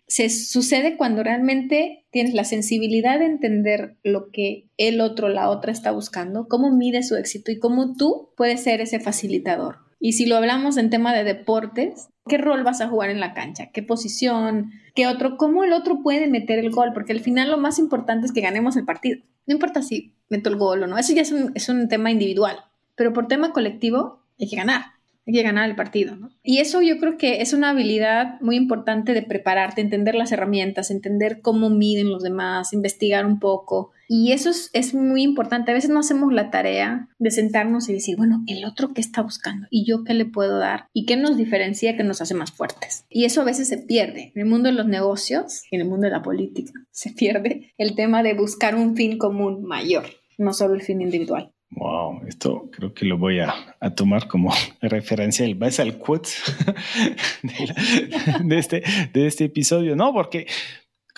[0.06, 5.72] Se sucede cuando realmente tienes la sensibilidad de entender lo que el otro, la otra
[5.72, 9.76] está buscando, cómo mide su éxito y cómo tú puedes ser ese facilitador.
[9.98, 13.32] Y si lo hablamos en tema de deportes, ¿qué rol vas a jugar en la
[13.32, 13.70] cancha?
[13.72, 14.72] ¿Qué posición?
[14.94, 15.38] ¿Qué otro?
[15.38, 16.90] ¿Cómo el otro puede meter el gol?
[16.92, 19.22] Porque al final lo más importante es que ganemos el partido.
[19.46, 22.10] No importa si meto el gol o no, eso ya es un, es un tema
[22.10, 22.58] individual,
[22.94, 24.82] pero por tema colectivo hay que ganar,
[25.26, 26.16] hay que ganar el partido.
[26.16, 26.30] ¿no?
[26.42, 30.90] Y eso yo creo que es una habilidad muy importante de prepararte, entender las herramientas,
[30.90, 33.92] entender cómo miden los demás, investigar un poco.
[34.11, 35.71] Y eso es, muy importante.
[35.71, 39.21] A veces no hacemos la tarea de sentarnos y decir, bueno, el otro qué está
[39.21, 42.51] buscando y yo qué le puedo dar y qué nos diferencia, qué nos hace más
[42.51, 43.05] fuertes.
[43.11, 44.33] Y eso a veces se pierde.
[44.35, 47.75] En el mundo de los negocios y en el mundo de la política se pierde
[47.77, 50.07] el tema de buscar un fin común mayor,
[50.38, 51.53] no solo el fin individual.
[51.71, 53.53] Wow, esto creo que lo voy a,
[53.94, 56.31] tomar como referencia, el base al quote
[58.42, 60.14] de, este, de este episodio, ¿no?
[60.14, 60.47] Porque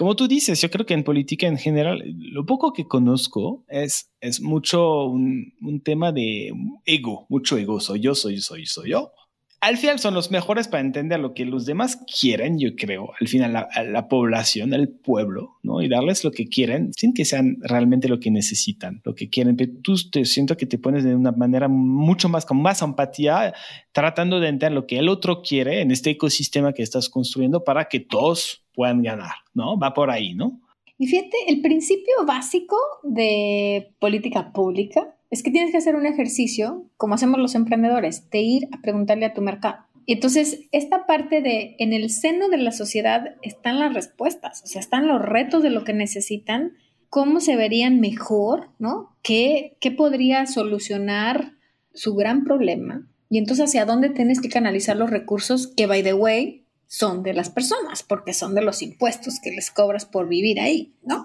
[0.00, 4.10] como tú dices, yo creo que en política en general, lo poco que conozco es,
[4.22, 5.52] es mucho un,
[5.84, 6.54] tema de
[6.86, 9.12] ego, mucho ego, soy yo, soy yo, soy yo, soy yo
[9.60, 13.28] al final son los mejores para entender lo que los demás quieren, yo creo, al
[13.28, 15.82] final la, la, población, el pueblo, ¿no?
[15.82, 19.56] Y darles lo que quieren sin que sean realmente lo que necesitan, lo que quieren.
[19.56, 23.52] Pero tú te siento que te pones de una manera mucho más, con más empatía,
[23.92, 27.84] tratando de entender lo que el otro quiere en este ecosistema que estás construyendo para
[27.84, 29.78] que todos puedan ganar, ¿no?
[29.78, 30.58] Va por ahí, ¿no?
[30.96, 36.86] Y fíjate, el principio básico de política pública es que tienes que hacer un ejercicio,
[36.96, 39.86] como hacemos los emprendedores, de ir a preguntarle a tu mercado.
[40.06, 44.80] Entonces, esta parte de en el seno de la sociedad están las respuestas, o sea,
[44.80, 46.72] están los retos de lo que necesitan,
[47.08, 49.16] cómo se verían mejor, ¿no?
[49.22, 51.52] ¿Qué, qué podría solucionar
[51.92, 53.08] su gran problema?
[53.28, 57.34] Y entonces, ¿hacia dónde tienes que canalizar los recursos que, by the way, son de
[57.34, 61.24] las personas, porque son de los impuestos que les cobras por vivir ahí, ¿no?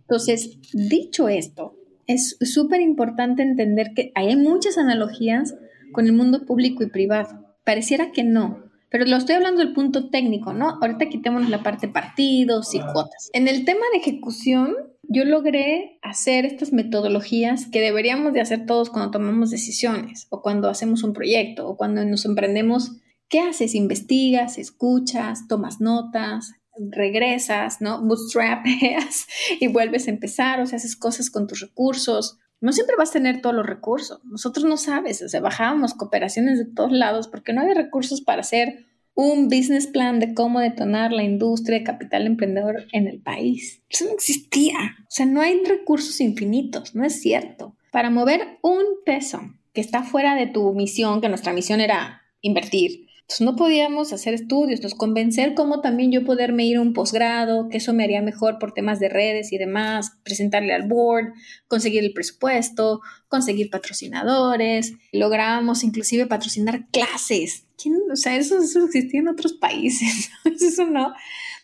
[0.00, 1.77] Entonces, dicho esto,
[2.08, 5.54] es súper importante entender que hay muchas analogías
[5.92, 7.56] con el mundo público y privado.
[7.64, 10.78] Pareciera que no, pero lo estoy hablando del punto técnico, ¿no?
[10.80, 13.30] Ahorita quitémonos la parte partidos y cuotas.
[13.34, 18.88] En el tema de ejecución, yo logré hacer estas metodologías que deberíamos de hacer todos
[18.88, 22.92] cuando tomamos decisiones o cuando hacemos un proyecto o cuando nos emprendemos.
[23.28, 23.74] ¿Qué haces?
[23.74, 26.54] Investigas, escuchas, tomas notas,
[26.90, 28.02] regresas, ¿no?
[28.02, 29.26] Bootstrapeas
[29.60, 32.38] y vuelves a empezar, o sea, haces cosas con tus recursos.
[32.60, 34.20] No siempre vas a tener todos los recursos.
[34.24, 38.40] Nosotros no sabes, o sea, bajábamos cooperaciones de todos lados porque no había recursos para
[38.40, 43.82] hacer un business plan de cómo detonar la industria de capital emprendedor en el país.
[43.88, 44.96] Eso no existía.
[45.00, 47.74] O sea, no hay recursos infinitos, no es cierto.
[47.90, 49.40] Para mover un peso
[49.72, 54.32] que está fuera de tu misión, que nuestra misión era invertir, entonces no podíamos hacer
[54.32, 58.22] estudios, nos convencer cómo también yo poderme ir a un posgrado, que eso me haría
[58.22, 61.34] mejor por temas de redes y demás, presentarle al board,
[61.66, 67.66] conseguir el presupuesto, conseguir patrocinadores, logramos inclusive patrocinar clases.
[68.10, 71.12] O sea, eso, eso existía en otros países, eso no.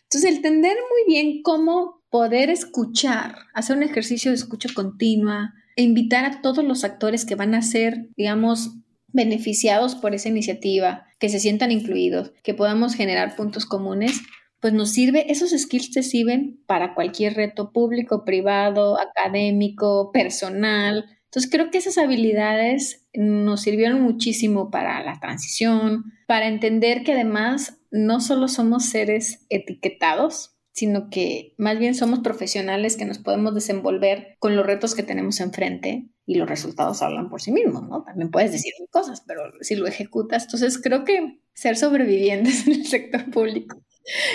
[0.03, 6.25] Entonces, entender muy bien cómo poder escuchar, hacer un ejercicio de escucha continua, e invitar
[6.25, 8.75] a todos los actores que van a ser, digamos,
[9.15, 14.21] beneficiados por esa iniciativa, que se sientan incluidos, que podamos generar puntos comunes,
[14.59, 21.05] pues nos sirve, esos skills te sirven para cualquier reto público, privado, académico, personal.
[21.25, 27.77] Entonces creo que esas habilidades nos sirvieron muchísimo para la transición, para entender que además
[27.91, 34.35] no solo somos seres etiquetados, sino que más bien somos profesionales que nos podemos desenvolver
[34.39, 38.03] con los retos que tenemos enfrente y los resultados hablan por sí mismos, ¿no?
[38.03, 42.85] También puedes decir cosas, pero si lo ejecutas, entonces creo que ser sobrevivientes en el
[42.85, 43.81] sector público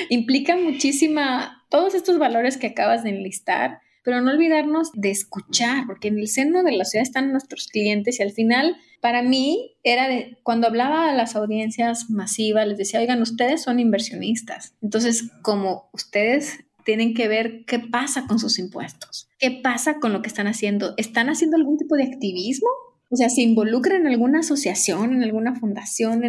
[0.09, 6.09] implica muchísima, todos estos valores que acabas de enlistar, pero no olvidarnos de escuchar, porque
[6.09, 10.09] en el seno de la ciudad están nuestros clientes y al final, para mí, era
[10.09, 15.89] de, cuando hablaba a las audiencias masivas, les decía, oigan, ustedes son inversionistas, entonces como
[15.93, 20.47] ustedes tienen que ver qué pasa con sus impuestos, qué pasa con lo que están
[20.47, 20.95] haciendo.
[20.97, 22.69] ¿Están haciendo algún tipo de activismo?
[23.11, 26.23] O sea, se involucran en alguna asociación, en alguna fundación,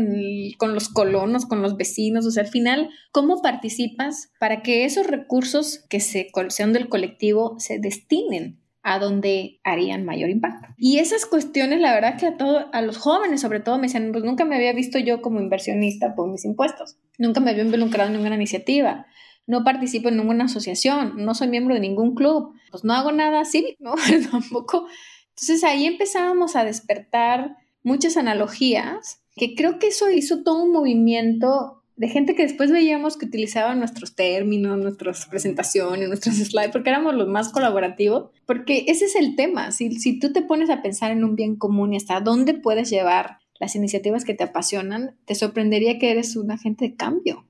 [0.58, 2.26] con los colonos, con los vecinos.
[2.26, 7.56] O sea, al final, ¿cómo participas para que esos recursos que se, sean del colectivo
[7.60, 10.70] se destinen a donde harían mayor impacto.
[10.78, 14.12] Y esas cuestiones, la verdad que a todos, a los jóvenes sobre todo me decían,
[14.12, 18.10] pues nunca me había visto yo como inversionista por mis impuestos, nunca me había involucrado
[18.10, 19.06] en ninguna iniciativa,
[19.46, 23.46] no participo en ninguna asociación, no soy miembro de ningún club, pues no hago nada
[23.46, 23.94] cívico, ¿no?
[24.32, 24.88] tampoco.
[25.32, 31.82] Entonces ahí empezábamos a despertar muchas analogías, que creo que eso hizo todo un movimiento
[31.96, 37.16] de gente que después veíamos que utilizaban nuestros términos, nuestras presentaciones, nuestros slides, porque éramos
[37.16, 41.12] los más colaborativos, porque ese es el tema, si, si tú te pones a pensar
[41.12, 45.36] en un bien común y hasta dónde puedes llevar las iniciativas que te apasionan, te
[45.36, 47.46] sorprendería que eres un agente de cambio.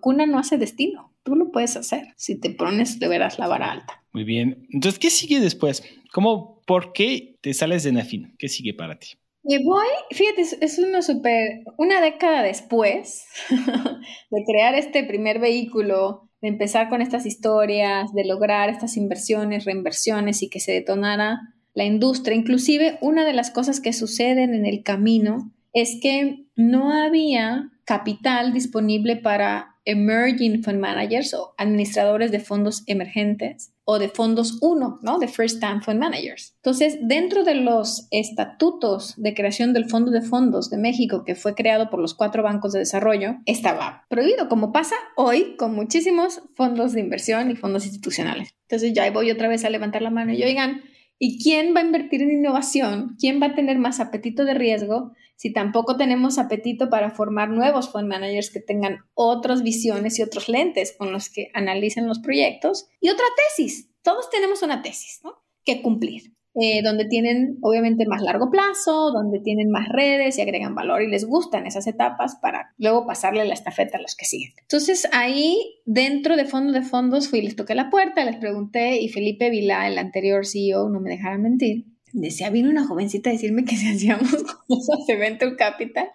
[0.00, 1.12] Cuna no hace destino.
[1.22, 2.14] Tú lo puedes hacer.
[2.16, 4.02] Si te pones, de veras la vara alta.
[4.12, 4.66] Muy bien.
[4.70, 5.84] Entonces, ¿qué sigue después?
[6.10, 8.34] ¿Cómo, por qué te sales de Nafin?
[8.38, 9.08] ¿Qué sigue para ti?
[9.44, 16.48] Me voy, fíjate, es una super, una década después de crear este primer vehículo de
[16.48, 21.40] empezar con estas historias, de lograr estas inversiones, reinversiones y que se detonara
[21.74, 22.36] la industria.
[22.36, 28.52] Inclusive una de las cosas que suceden en el camino es que no había capital
[28.52, 35.18] disponible para emerging fund managers o administradores de fondos emergentes o de fondos 1, ¿no?
[35.18, 36.54] De first time fund managers.
[36.56, 41.54] Entonces, dentro de los estatutos de creación del Fondo de Fondos de México, que fue
[41.54, 46.92] creado por los cuatro bancos de desarrollo, estaba prohibido, como pasa hoy con muchísimos fondos
[46.92, 48.54] de inversión y fondos institucionales.
[48.68, 50.82] Entonces, ya voy otra vez a levantar la mano y oigan,
[51.18, 53.16] ¿y quién va a invertir en innovación?
[53.18, 55.12] ¿Quién va a tener más apetito de riesgo
[55.42, 60.48] si tampoco tenemos apetito para formar nuevos fund managers que tengan otras visiones y otros
[60.48, 62.86] lentes con los que analicen los proyectos.
[63.00, 65.20] Y otra tesis, todos tenemos una tesis
[65.64, 66.32] que cumplir.
[66.54, 71.08] Eh, donde tienen obviamente más largo plazo, donde tienen más redes y agregan valor y
[71.08, 74.52] les gustan esas etapas para luego pasarle la estafeta a los que siguen.
[74.60, 79.08] Entonces ahí dentro de Fondo de Fondos fui, les toqué la puerta, les pregunté y
[79.08, 83.64] Felipe Vilá, el anterior CEO, no me dejara mentir, decía, vino una jovencita a decirme
[83.64, 84.30] que si hacíamos
[84.66, 86.08] cosas de Venture Capital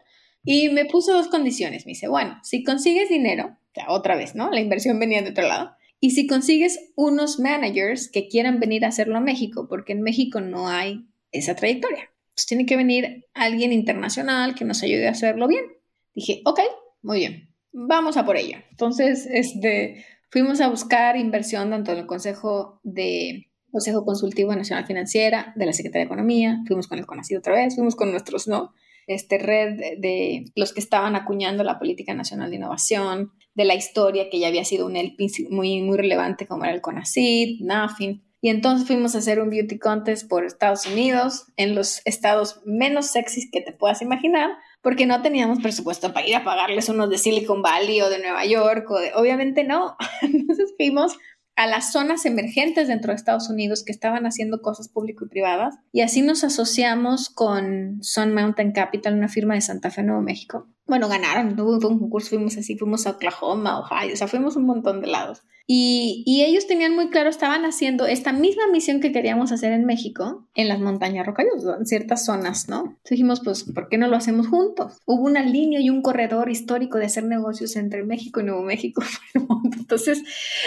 [0.44, 1.86] y me puso dos condiciones.
[1.86, 4.50] Me dice, bueno, si consigues dinero, otra vez, ¿no?
[4.50, 5.76] La inversión venía de otro lado.
[6.00, 10.42] Y si consigues unos managers que quieran venir a hacerlo a México, porque en México
[10.42, 12.10] no hay esa trayectoria.
[12.34, 15.66] Pues tiene que venir alguien internacional que nos ayude a hacerlo bien.
[16.14, 16.60] Dije, ok,
[17.02, 18.58] muy bien, vamos a por ello.
[18.70, 25.54] Entonces, este, fuimos a buscar inversión tanto en el Consejo de Consejo Consultivo Nacional Financiera,
[25.56, 28.74] de la Secretaría de Economía, fuimos con el CONACYT otra vez, fuimos con nuestros, ¿no?
[29.06, 34.32] Este red de, los que estaban acuñando la Política Nacional de Innovación, de la historia
[34.32, 38.24] que ya había sido un ELPI muy, muy relevante como era el CONACYT, NAFIN.
[38.42, 43.06] Y entonces fuimos a hacer un beauty contest por Estados Unidos, en los estados menos
[43.12, 44.50] sexys que te puedas imaginar,
[44.82, 48.44] porque no teníamos presupuesto para ir a pagarles unos de Silicon Valley o de Nueva
[48.44, 49.96] York, o de, obviamente no.
[50.24, 51.16] Entonces fuimos
[51.58, 55.76] a las zonas emergentes dentro de Estados Unidos que estaban haciendo cosas público y privadas.
[55.92, 60.68] Y así nos asociamos con Sun Mountain Capital, una firma de Santa Fe, Nuevo México.
[60.86, 64.66] Bueno, ganaron, hubo un concurso, fuimos así, fuimos a Oklahoma, Ohio, o sea, fuimos un
[64.66, 65.42] montón de lados.
[65.70, 70.48] Y, ellos tenían muy claro, estaban haciendo esta misma misión que queríamos hacer en México,
[70.56, 72.80] en las montañas rocallosas, en ciertas zonas, ¿no?
[72.80, 74.98] Entonces dijimos, pues, ¿por qué no lo hacemos juntos?
[75.06, 79.04] Hubo una línea y un corredor histórico de hacer negocios entre México y Nuevo México.
[79.78, 80.24] Entonces,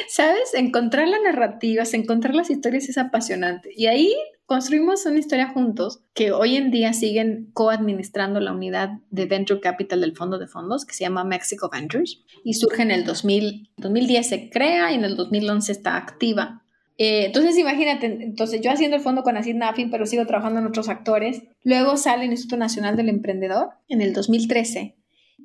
[0.09, 0.53] ¿sabes?
[0.53, 3.71] Encontrar las narrativas, encontrar las historias es apasionante.
[3.75, 4.15] Y ahí
[4.51, 10.01] construimos una historia juntos que hoy en día siguen coadministrando la unidad de Venture Capital
[10.01, 14.29] del Fondo de Fondos que se llama Mexico Ventures y surge en el 2000, 2010
[14.29, 16.65] se crea y en el 2011 está activa.
[16.99, 20.67] Eh, entonces imagínate, entonces yo haciendo el fondo con Acid Nafin, pero sigo trabajando en
[20.67, 21.45] otros actores.
[21.63, 24.97] Luego sale el Instituto Nacional del Emprendedor en el 2013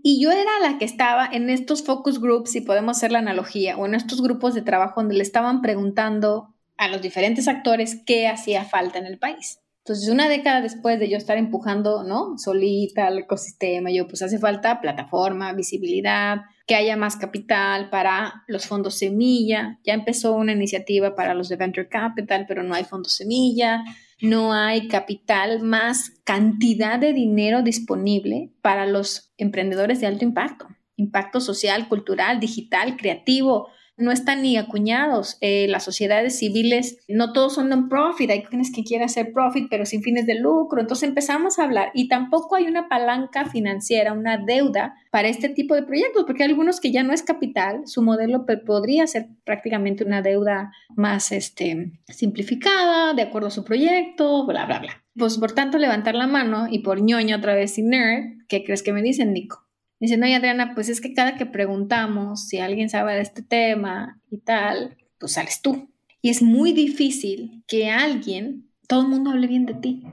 [0.01, 3.77] y yo era la que estaba en estos focus groups, si podemos hacer la analogía,
[3.77, 8.27] o en estos grupos de trabajo donde le estaban preguntando a los diferentes actores qué
[8.27, 9.59] hacía falta en el país.
[9.85, 12.39] Entonces, una década después de yo estar empujando, ¿no?
[12.39, 18.65] Solita al ecosistema, yo pues hace falta plataforma, visibilidad, que haya más capital para los
[18.65, 19.79] fondos semilla.
[19.83, 23.83] Ya empezó una iniciativa para los de Venture Capital, pero no hay fondos semilla,
[24.21, 31.39] no hay capital más cantidad de dinero disponible para los emprendedores de alto impacto, impacto
[31.39, 33.67] social, cultural, digital, creativo,
[33.97, 35.37] no están ni acuñados.
[35.41, 39.85] Eh, las sociedades civiles, no todos son non-profit, hay quienes que quieren hacer profit, pero
[39.85, 40.81] sin fines de lucro.
[40.81, 45.75] Entonces empezamos a hablar y tampoco hay una palanca financiera, una deuda para este tipo
[45.75, 50.03] de proyectos, porque hay algunos que ya no es capital, su modelo podría ser prácticamente
[50.03, 55.03] una deuda más este, simplificada, de acuerdo a su proyecto, bla, bla, bla.
[55.17, 58.83] Pues por tanto, levantar la mano y por ñoño otra vez y nerd, ¿qué crees
[58.83, 59.64] que me dicen, Nico?
[59.99, 64.21] Dice, no, Adriana, pues es que cada que preguntamos si alguien sabe de este tema
[64.29, 65.89] y tal, pues sales tú.
[66.21, 70.03] Y es muy difícil que alguien, todo el mundo hable bien de ti.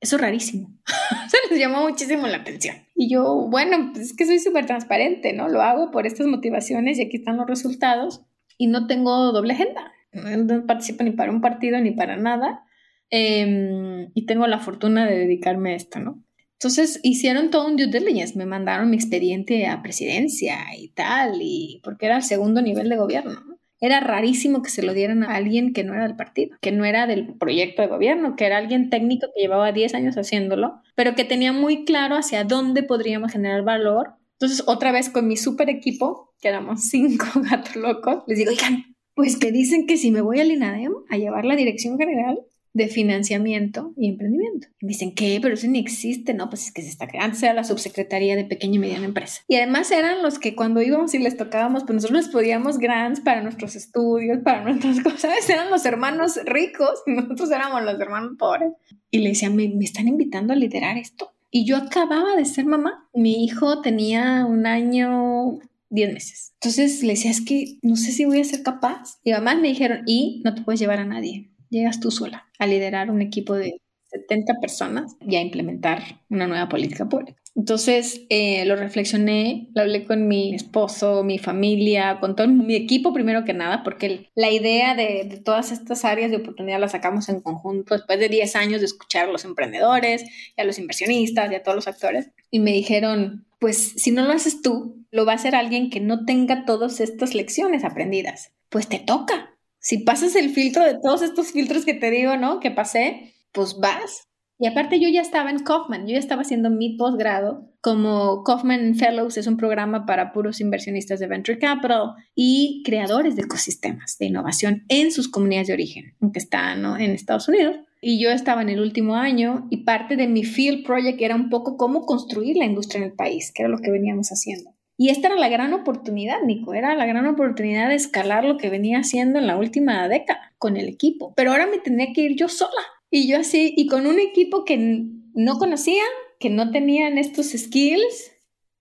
[0.00, 0.70] Eso es rarísimo.
[1.28, 2.76] Se les llamó muchísimo la atención.
[2.94, 5.48] Y yo, bueno, pues es que soy súper transparente, ¿no?
[5.48, 8.22] Lo hago por estas motivaciones y aquí están los resultados.
[8.58, 9.92] Y no tengo doble agenda.
[10.12, 12.64] No participo ni para un partido ni para nada.
[13.10, 16.22] Em, y tengo la fortuna de dedicarme a esto, ¿no?
[16.62, 21.80] Entonces hicieron todo un due diligence, me mandaron mi expediente a presidencia y tal, y
[21.82, 23.40] porque era el segundo nivel de gobierno.
[23.80, 26.84] Era rarísimo que se lo dieran a alguien que no era del partido, que no
[26.84, 31.16] era del proyecto de gobierno, que era alguien técnico que llevaba 10 años haciéndolo, pero
[31.16, 34.12] que tenía muy claro hacia dónde podríamos generar valor.
[34.34, 38.94] Entonces, otra vez con mi super equipo, que éramos cinco gatos locos, les digo, oigan,
[39.14, 42.38] pues que dicen que si me voy al INADEM a llevar la dirección general,
[42.74, 44.68] de financiamiento y emprendimiento.
[44.80, 45.38] Y me dicen, ¿qué?
[45.42, 46.48] Pero eso ni existe, ¿no?
[46.48, 47.34] Pues es que se está creando.
[47.34, 49.42] Antes la subsecretaría de pequeña y mediana empresa.
[49.48, 53.20] Y además eran los que cuando íbamos y les tocábamos, pues nosotros les podíamos grants
[53.20, 55.48] para nuestros estudios, para nuestras cosas.
[55.48, 58.72] Eran los hermanos ricos nosotros éramos los hermanos pobres.
[59.10, 61.32] Y le decían, me, me están invitando a liderar esto.
[61.50, 63.08] Y yo acababa de ser mamá.
[63.12, 65.58] Mi hijo tenía un año
[65.90, 66.54] 10 meses.
[66.54, 69.18] Entonces le decía, es que no sé si voy a ser capaz.
[69.22, 72.66] Y además me dijeron, y no te puedes llevar a nadie llegas tú sola a
[72.66, 73.80] liderar un equipo de
[74.12, 77.40] 70 personas y a implementar una nueva política pública.
[77.54, 83.12] Entonces eh, lo reflexioné, lo hablé con mi esposo, mi familia, con todo mi equipo
[83.12, 87.28] primero que nada, porque la idea de, de, todas estas áreas de oportunidad la sacamos
[87.28, 90.24] en conjunto después de 10 años de escuchar a los emprendedores
[90.56, 92.30] y a los inversionistas y a todos los actores.
[92.50, 96.00] Y me dijeron, pues si no lo haces tú, lo va a hacer alguien que
[96.00, 98.52] no tenga todas estas lecciones aprendidas.
[98.70, 99.52] Pues te toca
[99.82, 102.60] si pasas el filtro de todos estos filtros que te digo, ¿no?
[102.60, 104.28] Que pasé, pues vas.
[104.58, 108.94] Y aparte yo ya estaba en Kaufman, yo ya estaba haciendo mi posgrado como Kaufman
[108.94, 114.26] Fellows, es un programa para puros inversionistas de Venture Capital y creadores de ecosistemas de
[114.26, 117.74] innovación en sus comunidades de origen, aunque están en Estados Unidos.
[118.00, 121.50] Y yo estaba en el último año y parte de mi field project era un
[121.50, 124.71] poco cómo construir la industria en el país, que era lo que veníamos haciendo.
[124.96, 128.70] Y esta era la gran oportunidad, Nico, era la gran oportunidad de escalar lo que
[128.70, 131.32] venía haciendo en la última década con el equipo.
[131.34, 132.82] Pero ahora me tenía que ir yo sola.
[133.10, 136.02] Y yo así, y con un equipo que no conocía,
[136.38, 138.32] que no tenían estos skills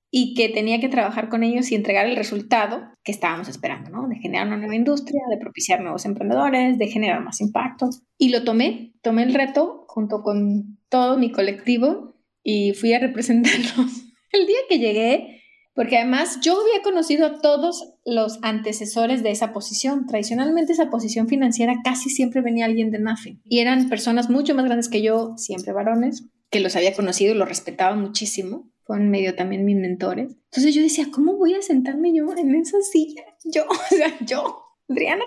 [0.10, 4.08] y que tenía que trabajar con ellos y entregar el resultado que estábamos esperando, ¿no?
[4.10, 7.90] De generar una nueva industria, de propiciar nuevos emprendedores, de generar más impacto.
[8.18, 14.06] Y lo tomé, tomé el reto junto con todo mi colectivo y fui a representarlos.
[14.32, 15.41] El día que llegué,
[15.74, 20.06] porque además yo había conocido a todos los antecesores de esa posición.
[20.06, 23.42] Tradicionalmente esa posición financiera casi siempre venía alguien de Nothing.
[23.46, 27.38] Y eran personas mucho más grandes que yo, siempre varones, que los había conocido y
[27.38, 28.70] los respetaba muchísimo.
[28.84, 30.36] Fueron medio también mis mentores.
[30.46, 33.24] Entonces yo decía, ¿cómo voy a sentarme yo en esa silla?
[33.46, 35.24] Yo, o sea, yo, Adriana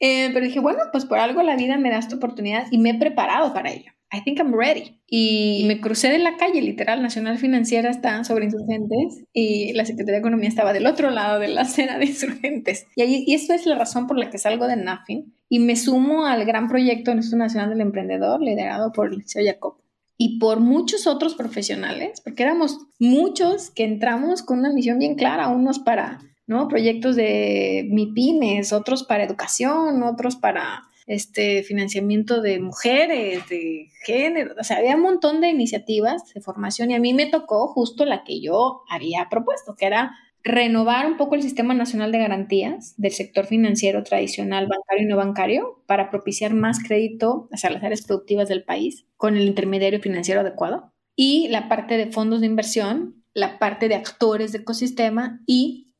[0.00, 2.90] eh, pero dije, bueno, pues por algo la vida me da esta oportunidad y me
[2.90, 3.92] he preparado para ello.
[4.10, 4.98] I think I'm ready.
[5.06, 10.14] Y me crucé de la calle, literal, Nacional Financiera está sobre insurgentes y la Secretaría
[10.14, 12.86] de Economía estaba del otro lado de la acera de insurgentes.
[12.96, 15.76] Y, ahí, y eso es la razón por la que salgo de NAFIN y me
[15.76, 19.76] sumo al gran proyecto del Instituto Nacional del Emprendedor, liderado por Liceo Jacob.
[20.16, 25.48] Y por muchos otros profesionales, porque éramos muchos que entramos con una misión bien clara,
[25.48, 26.66] unos para ¿no?
[26.66, 34.62] proyectos de MIPIMES, otros para educación, otros para este financiamiento de mujeres, de género, o
[34.62, 38.24] sea, había un montón de iniciativas de formación y a mí me tocó justo la
[38.24, 40.12] que yo había propuesto, que era
[40.44, 45.16] renovar un poco el sistema nacional de garantías del sector financiero tradicional, bancario y no
[45.16, 50.42] bancario, para propiciar más crédito hacia las áreas productivas del país con el intermediario financiero
[50.42, 50.92] adecuado.
[51.16, 55.92] Y la parte de fondos de inversión, la parte de actores de ecosistema y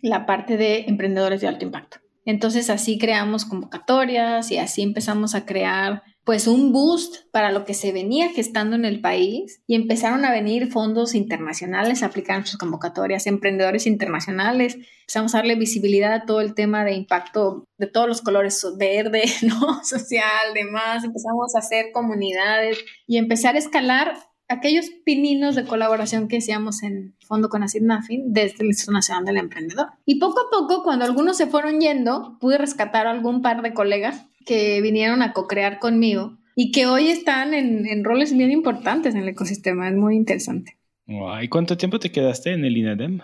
[0.00, 1.98] la parte de emprendedores de alto impacto.
[2.24, 7.74] Entonces así creamos convocatorias y así empezamos a crear pues un boost para lo que
[7.74, 12.58] se venía gestando en el país y empezaron a venir fondos internacionales a aplicar sus
[12.58, 18.06] convocatorias, emprendedores internacionales, empezamos a darle visibilidad a todo el tema de impacto de todos
[18.06, 19.82] los colores, verde, ¿no?
[19.84, 24.14] social, demás, empezamos a hacer comunidades y empezar a escalar
[24.52, 29.38] aquellos pininos de colaboración que hacíamos en Fondo con Nafin desde el Instituto Nacional del
[29.38, 29.88] Emprendedor.
[30.04, 33.74] Y poco a poco, cuando algunos se fueron yendo, pude rescatar a algún par de
[33.74, 39.14] colegas que vinieron a co-crear conmigo y que hoy están en, en, roles bien importantes
[39.14, 39.88] en el ecosistema.
[39.88, 40.76] Es muy interesante.
[41.06, 43.20] ¿Y cuánto tiempo te quedaste en el INADEM?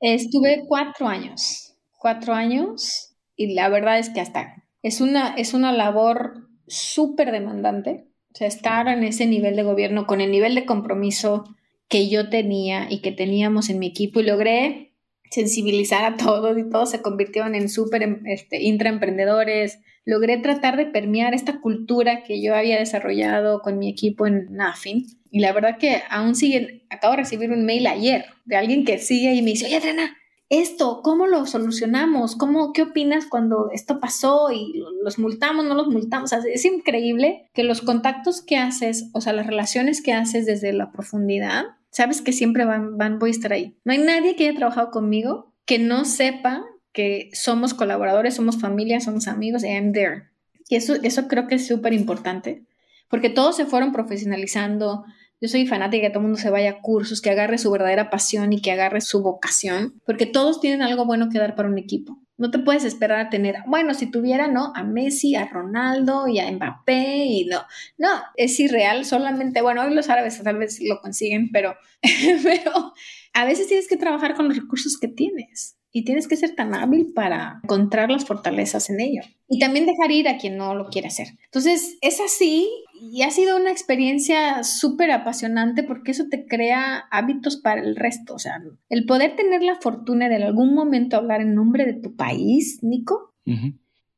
[0.00, 1.74] Estuve cuatro años.
[1.98, 8.09] Cuatro años y la verdad es que hasta es una, es una labor súper demandante
[8.32, 11.44] o sea, estar en ese nivel de gobierno con el nivel de compromiso
[11.88, 14.90] que yo tenía y que teníamos en mi equipo y logré
[15.30, 19.80] sensibilizar a todos y todos se convirtieron en súper este, intraemprendedores.
[20.04, 25.06] Logré tratar de permear esta cultura que yo había desarrollado con mi equipo en NAFIN.
[25.30, 28.98] Y la verdad que aún siguen, acabo de recibir un mail ayer de alguien que
[28.98, 30.16] sigue y me dice, oye Adriana,
[30.50, 32.34] esto, ¿cómo lo solucionamos?
[32.34, 36.32] ¿Cómo, ¿Qué opinas cuando esto pasó y los multamos, no los multamos?
[36.32, 40.90] es increíble que los contactos que haces, o sea, las relaciones que haces desde la
[40.90, 43.76] profundidad, sabes que siempre van, van, voy a estar ahí.
[43.84, 49.00] No hay nadie que haya trabajado conmigo que no sepa que somos colaboradores, somos familia,
[49.00, 50.30] somos amigos, I am there.
[50.68, 52.64] Y eso, eso creo que es súper importante,
[53.08, 55.04] porque todos se fueron profesionalizando,
[55.40, 57.70] yo soy fanática de que todo el mundo se vaya a cursos, que agarre su
[57.70, 61.68] verdadera pasión y que agarre su vocación, porque todos tienen algo bueno que dar para
[61.68, 62.18] un equipo.
[62.36, 64.72] No te puedes esperar a tener, bueno, si tuviera, ¿no?
[64.74, 67.62] A Messi, a Ronaldo y a Mbappé y no.
[67.98, 71.74] No, es irreal, solamente, bueno, hoy los árabes tal vez lo consiguen, pero,
[72.42, 72.94] pero
[73.32, 76.74] a veces tienes que trabajar con los recursos que tienes y tienes que ser tan
[76.74, 80.88] hábil para encontrar las fortalezas en ello y también dejar ir a quien no lo
[80.88, 81.28] quiere hacer.
[81.46, 82.68] Entonces, es así
[83.00, 88.34] y ha sido una experiencia súper apasionante porque eso te crea hábitos para el resto.
[88.34, 91.94] O sea, el poder tener la fortuna de en algún momento hablar en nombre de
[91.94, 93.34] tu país, Nico,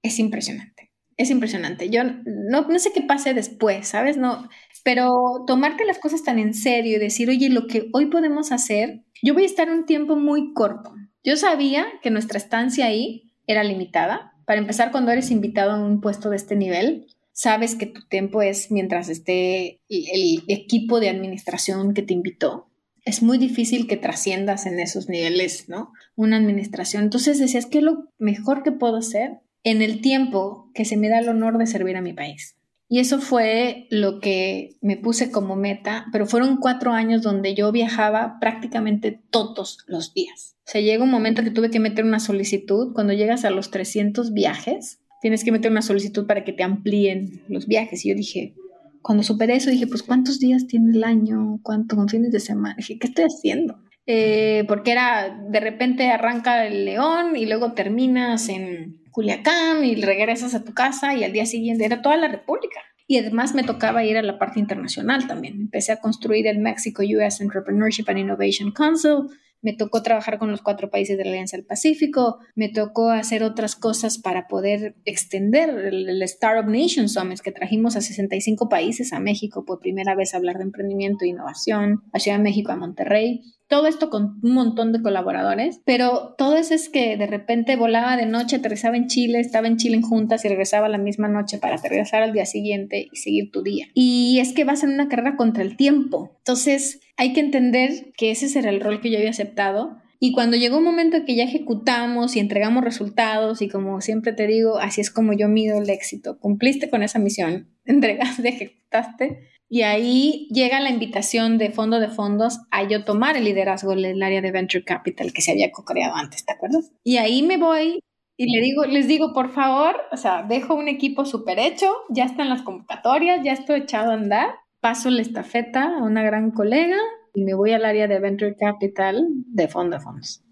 [0.02, 0.90] es impresionante.
[1.16, 1.88] Es impresionante.
[1.88, 4.16] Yo no, no sé qué pase después, ¿sabes?
[4.16, 4.48] No,
[4.82, 9.04] pero tomarte las cosas tan en serio y decir, oye, lo que hoy podemos hacer,
[9.22, 10.94] yo voy a estar un tiempo muy corto.
[11.24, 14.32] Yo sabía que nuestra estancia ahí era limitada.
[14.44, 18.42] Para empezar, cuando eres invitado a un puesto de este nivel, sabes que tu tiempo
[18.42, 22.68] es mientras esté el equipo de administración que te invitó.
[23.04, 25.92] Es muy difícil que trasciendas en esos niveles, ¿no?
[26.14, 27.04] Una administración.
[27.04, 31.08] Entonces decías, ¿qué es lo mejor que puedo hacer en el tiempo que se me
[31.08, 32.56] da el honor de servir a mi país?
[32.88, 37.72] Y eso fue lo que me puse como meta, pero fueron cuatro años donde yo
[37.72, 40.51] viajaba prácticamente todos los días.
[40.64, 42.92] O sea, llega un momento que tuve que meter una solicitud.
[42.94, 47.42] Cuando llegas a los 300 viajes, tienes que meter una solicitud para que te amplíen
[47.48, 48.04] los viajes.
[48.04, 48.54] Y yo dije,
[49.02, 51.60] cuando superé eso, dije, pues ¿cuántos días tiene el año?
[51.62, 52.76] ¿Cuántos fines de semana?
[52.76, 53.82] Dije, ¿qué estoy haciendo?
[54.06, 60.54] Eh, porque era, de repente arranca el León y luego terminas en Culiacán y regresas
[60.54, 62.80] a tu casa y al día siguiente era toda la República.
[63.06, 65.54] Y además me tocaba ir a la parte internacional también.
[65.54, 69.28] Empecé a construir el Mexico US Entrepreneurship and Innovation Council,
[69.62, 73.44] me tocó trabajar con los cuatro países de la Alianza del Pacífico, me tocó hacer
[73.44, 79.20] otras cosas para poder extender el, Startup Nation Summit que trajimos a 65 países a
[79.20, 82.76] México por primera vez a hablar de emprendimiento e innovación, a Ciudad de México, a
[82.76, 83.42] Monterrey.
[83.68, 88.16] Todo esto con un montón de colaboradores, pero todo eso es que de repente volaba
[88.16, 91.58] de noche, aterrizaba en Chile, estaba en Chile en juntas y regresaba la misma noche
[91.58, 93.86] para aterrizar al día siguiente y seguir tu día.
[93.94, 96.36] Y es que vas en una carrera contra el tiempo.
[96.38, 99.98] Entonces, hay que entender que ese era el rol que yo había aceptado.
[100.18, 104.46] Y cuando llegó un momento que ya ejecutamos y entregamos resultados, y como siempre te
[104.46, 106.38] digo, así es como yo mido el éxito.
[106.38, 109.48] Cumpliste con esa misión, entregaste, ejecutaste.
[109.68, 114.04] Y ahí llega la invitación de fondo de fondos a yo tomar el liderazgo en
[114.04, 116.92] el área de Venture Capital que se había co-creado antes, ¿te acuerdas?
[117.02, 118.00] Y ahí me voy
[118.36, 122.24] y le digo, les digo, por favor, o sea, dejo un equipo súper hecho, ya
[122.24, 124.50] están las convocatorias, ya estoy echado a andar
[124.82, 126.98] paso la estafeta a una gran colega
[127.32, 130.42] y me voy al área de Venture Capital de fondo de fondos.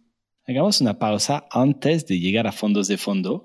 [0.47, 3.43] Hagamos una pausa antes de llegar a fondos de fondo,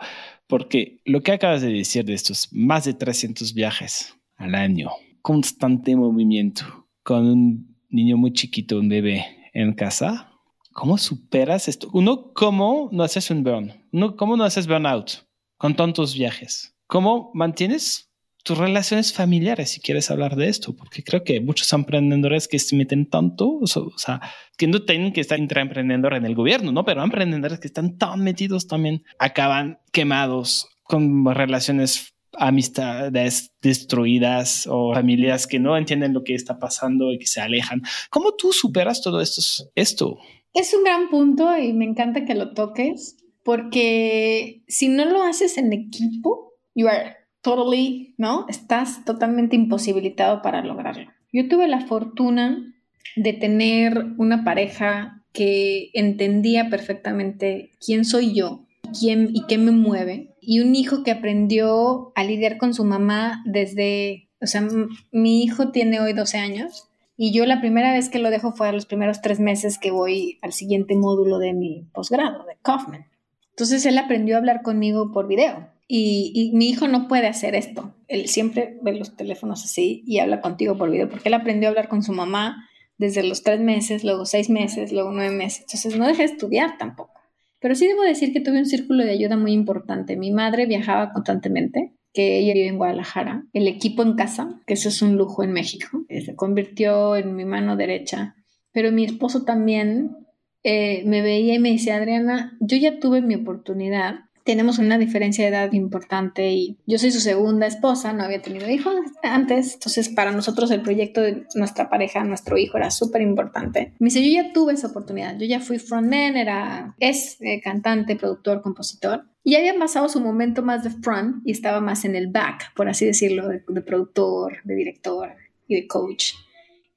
[0.48, 4.92] porque lo que acabas de decir de estos más de 300 viajes al año,
[5.24, 10.34] constante movimiento, con un niño muy chiquito, un bebé en casa,
[10.72, 11.90] ¿cómo superas esto?
[11.94, 13.74] Uno, ¿cómo no haces un burn?
[14.16, 15.26] ¿cómo no haces burnout
[15.58, 16.76] con tantos viajes?
[16.86, 18.12] ¿Cómo mantienes
[18.46, 22.76] tus relaciones familiares, si quieres hablar de esto, porque creo que muchos emprendedores que se
[22.76, 24.22] meten tanto, o sea,
[24.56, 26.86] que no tienen que estar emprendedor en el gobierno, ¿no?
[26.86, 35.48] Pero emprendedores que están tan metidos también acaban quemados con relaciones amistades destruidas o familias
[35.48, 37.82] que no entienden lo que está pasando y que se alejan.
[38.12, 39.42] ¿Cómo tú superas todo esto?
[39.74, 40.20] esto?
[40.54, 45.58] Es un gran punto y me encanta que lo toques porque si no lo haces
[45.58, 48.46] en equipo, you are totally, ¿no?
[48.50, 51.10] Estás totalmente imposibilitado para lograrlo.
[51.32, 52.76] Yo tuve la fortuna
[53.16, 58.66] de tener una pareja que entendía perfectamente quién soy yo
[58.98, 63.44] quién, y qué me mueve, y un hijo que aprendió a lidiar con su mamá
[63.46, 64.68] desde, o sea,
[65.12, 66.88] mi hijo tiene hoy 12 años,
[67.18, 69.92] y yo la primera vez que lo dejo fue a los primeros tres meses que
[69.92, 73.06] voy al siguiente módulo de mi posgrado, de Kaufman.
[73.52, 75.70] Entonces él aprendió a hablar conmigo por video.
[75.88, 77.94] Y, mi hijo no puede hacer esto.
[78.08, 81.72] Él siempre ve los teléfonos así y habla contigo por video, porque él aprendió a
[81.72, 82.68] hablar con su mamá
[82.98, 85.62] desde los tres meses, luego seis meses, luego nueve meses.
[85.62, 87.14] Entonces no deja de estudiar tampoco.
[87.60, 90.16] Pero sí debo decir que tuve un círculo de ayuda muy importante.
[90.18, 93.44] Mi madre viajaba constantemente, que ella vive en Guadalajara.
[93.54, 97.36] El equipo en casa, que eso es un lujo en México, eh, se convirtió en
[97.36, 98.36] mi mano derecha.
[98.72, 100.16] Pero mi esposo también
[100.64, 105.44] eh, me veía y me decía, Adriana, yo ya tuve mi oportunidad tenemos una diferencia
[105.44, 108.94] de edad importante y yo soy su segunda esposa, no había tenido hijos
[109.24, 113.94] antes, entonces para nosotros el proyecto de nuestra pareja, nuestro hijo era súper importante.
[113.98, 118.16] Me dice, yo ya tuve esa oportunidad, yo ya fui frontman, era, es eh, cantante,
[118.16, 119.26] productor, compositor.
[119.44, 122.88] Y había pasado su momento más de front y estaba más en el back, por
[122.88, 125.30] así decirlo, de, de productor, de director
[125.68, 126.34] y de coach.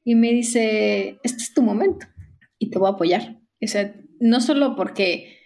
[0.05, 2.07] Y me dice, este es tu momento
[2.59, 3.38] y te voy a apoyar.
[3.62, 5.38] O sea, no solo porque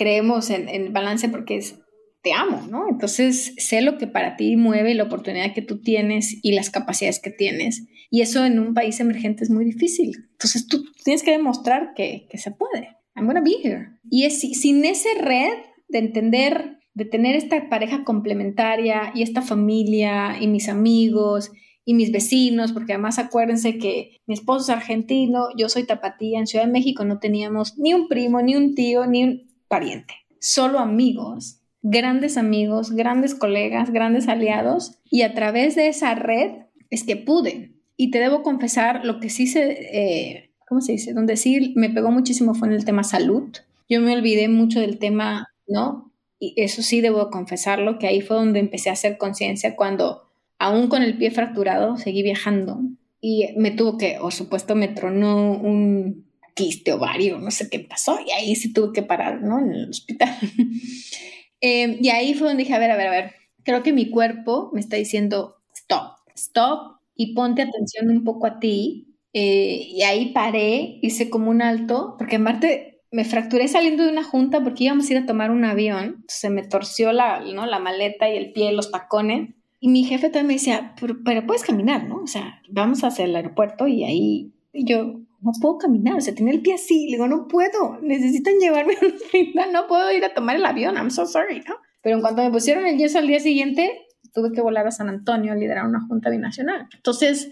[0.00, 1.76] creemos en, en balance porque es
[2.22, 2.88] te amo, ¿no?
[2.88, 7.20] Entonces, sé lo que para ti mueve, la oportunidad que tú tienes y las capacidades
[7.20, 7.86] que tienes.
[8.10, 10.28] Y eso en un país emergente es muy difícil.
[10.32, 12.96] Entonces, tú tienes que demostrar que, que se puede.
[13.14, 13.88] I'm gonna be here.
[14.10, 15.52] Y es, sin ese red
[15.88, 21.50] de entender, de tener esta pareja complementaria y esta familia y mis amigos
[21.84, 26.46] y mis vecinos, porque además acuérdense que mi esposo es argentino, yo soy tapatía, en
[26.46, 30.80] Ciudad de México no teníamos ni un primo, ni un tío, ni un pariente, solo
[30.80, 37.16] amigos grandes amigos, grandes colegas, grandes aliados y a través de esa red es que
[37.16, 37.72] pude.
[37.96, 41.12] Y te debo confesar, lo que sí se, eh, ¿cómo se dice?
[41.12, 43.50] Donde sí me pegó muchísimo fue en el tema salud.
[43.88, 46.10] Yo me olvidé mucho del tema, ¿no?
[46.38, 50.88] Y eso sí debo confesarlo, que ahí fue donde empecé a hacer conciencia cuando, aún
[50.88, 52.80] con el pie fracturado, seguí viajando.
[53.20, 56.29] Y me tuvo que, por supuesto, me tronó un
[56.64, 59.58] quiste ovario, no sé qué pasó, y ahí sí tuve que parar, ¿no?
[59.58, 60.36] En el hospital.
[61.62, 63.34] Em, y ahí fue donde dije, a ver, a ver, a ver,
[63.64, 68.58] creo que mi cuerpo me está diciendo, stop, stop y ponte atención un poco a
[68.58, 69.18] ti.
[69.34, 74.10] Eh, y ahí paré, hice como un alto, porque en parte me fracturé saliendo de
[74.10, 77.66] una junta porque íbamos a ir a tomar un avión, se me torció la, ¿no?
[77.66, 79.50] la maleta y el pie, los tacones.
[79.80, 82.22] Y mi jefe también me decía, pero, pero, puedes caminar, ¿no?
[82.22, 86.34] O sea, vamos hacia el aeropuerto y ahí y yo, no puedo caminar, o sea,
[86.34, 90.10] tiene el pie así, le digo, no puedo, necesitan llevarme a un hospital, no puedo
[90.12, 91.76] ir a tomar el avión, I'm so sorry, ¿no?
[92.02, 95.08] Pero en cuanto me pusieron el yeso al día siguiente, tuve que volar a San
[95.08, 96.88] Antonio a liderar una junta binacional.
[96.94, 97.50] Entonces,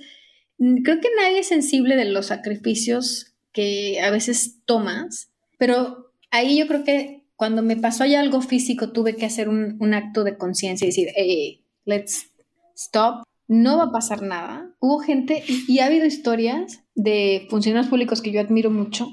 [0.59, 6.67] creo que nadie es sensible de los sacrificios que a veces tomas, pero ahí yo
[6.67, 10.37] creo que cuando me pasó ya algo físico tuve que hacer un, un acto de
[10.37, 12.33] conciencia y decir, hey, let's
[12.75, 14.71] stop, no va a pasar nada.
[14.79, 19.09] Hubo gente y, ha habido historias de funcionarios públicos que yo admiro mucho.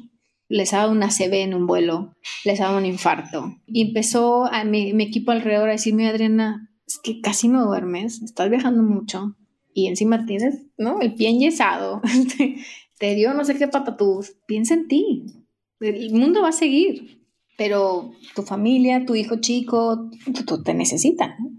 [0.49, 2.13] Les ha una CB en un vuelo,
[2.43, 3.55] les ha un infarto.
[3.67, 8.49] Y empezó a mi, equipo alrededor a decirme, Adriana, es que casi no duermes, estás
[8.49, 9.36] viajando mucho
[9.73, 11.01] y encima tienes, ¿no?
[11.01, 12.01] El pie enyesado,
[12.99, 14.33] te dio no sé qué patatús.
[14.47, 15.25] Piensa en ti.
[15.79, 17.21] El mundo va a seguir,
[17.57, 20.09] pero tu familia, tu hijo chico,
[20.45, 21.54] tú, te necesitan.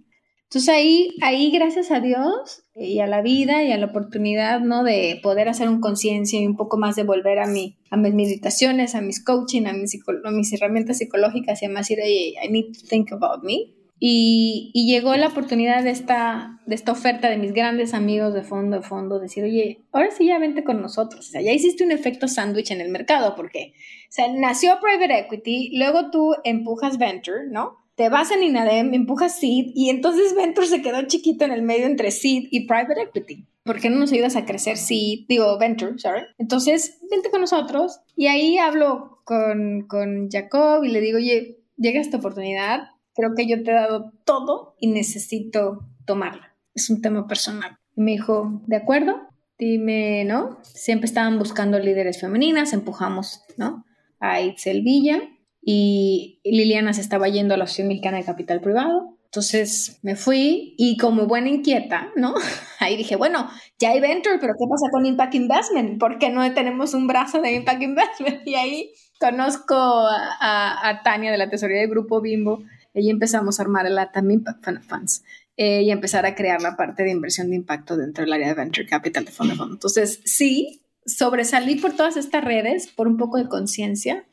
[0.49, 4.85] Entonces ahí, ahí, gracias a Dios y a la vida y a la oportunidad, ¿no?
[4.85, 8.15] De poder hacer un conciencia y un poco más de volver a, mi, a mis
[8.15, 13.13] meditaciones, a mis coaching, a mis, herramientas psicológicas y además decir, I need to think
[13.13, 13.73] about me.
[13.99, 18.43] Y, y, llegó la oportunidad de esta, de esta oferta de mis grandes amigos de
[18.43, 21.27] fondo, de fondo, decir, oye, ahora sí ya vente con nosotros.
[21.27, 25.21] O sea, ya hiciste un efecto sándwich en el mercado, porque, o sea, nació Private
[25.21, 27.86] Equity, luego tú empujas Venture, ¿no?
[27.97, 31.87] Te vas en INADEM, empujas Seed y entonces Venture se quedó chiquito en el medio
[31.87, 33.47] entre Seed y Private Equity.
[33.65, 35.25] ¿Por qué no nos ayudas a crecer Seed?
[35.29, 36.23] Digo, Venture, sorry.
[36.39, 41.99] Entonces, vente con nosotros y ahí hablo con, con Jacob y le digo, oye, llega
[41.99, 46.55] esta oportunidad, creo que yo te he dado todo y necesito tomarla.
[46.75, 47.79] Es un tema personal.
[47.97, 49.17] Y me dijo, ¿de acuerdo?
[49.59, 50.59] Dime, ¿no?
[50.63, 53.87] Siempre estaban buscando líderes femeninas, empujamos, ¿no?
[54.21, 55.23] A Itzel Villa
[55.69, 59.19] y Liliana se estaba yendo a la Asociación Mexicana de Capital Privado.
[59.25, 62.35] Entonces me fui y como buena inquieta, ¿no?
[62.79, 63.51] Ahí dije, bueno,
[63.81, 65.99] ya hay Venture, pero ¿qué pasa con Impact Investment?
[65.99, 68.43] ¿Por qué no tenemos un brazo de Impact Investment?
[68.47, 72.63] Y ahí conozco a, Tania de la tesorería del Grupo Bimbo
[72.95, 74.45] y empezamos a armar la también
[74.89, 75.25] Funds
[75.57, 78.55] eh, y empezar a crear la parte de inversión de impacto dentro del área de
[78.55, 79.75] Venture Capital de fondo a fondo.
[79.75, 84.25] Entonces, sí, sobresalí por todas estas redes, por un poco de conciencia,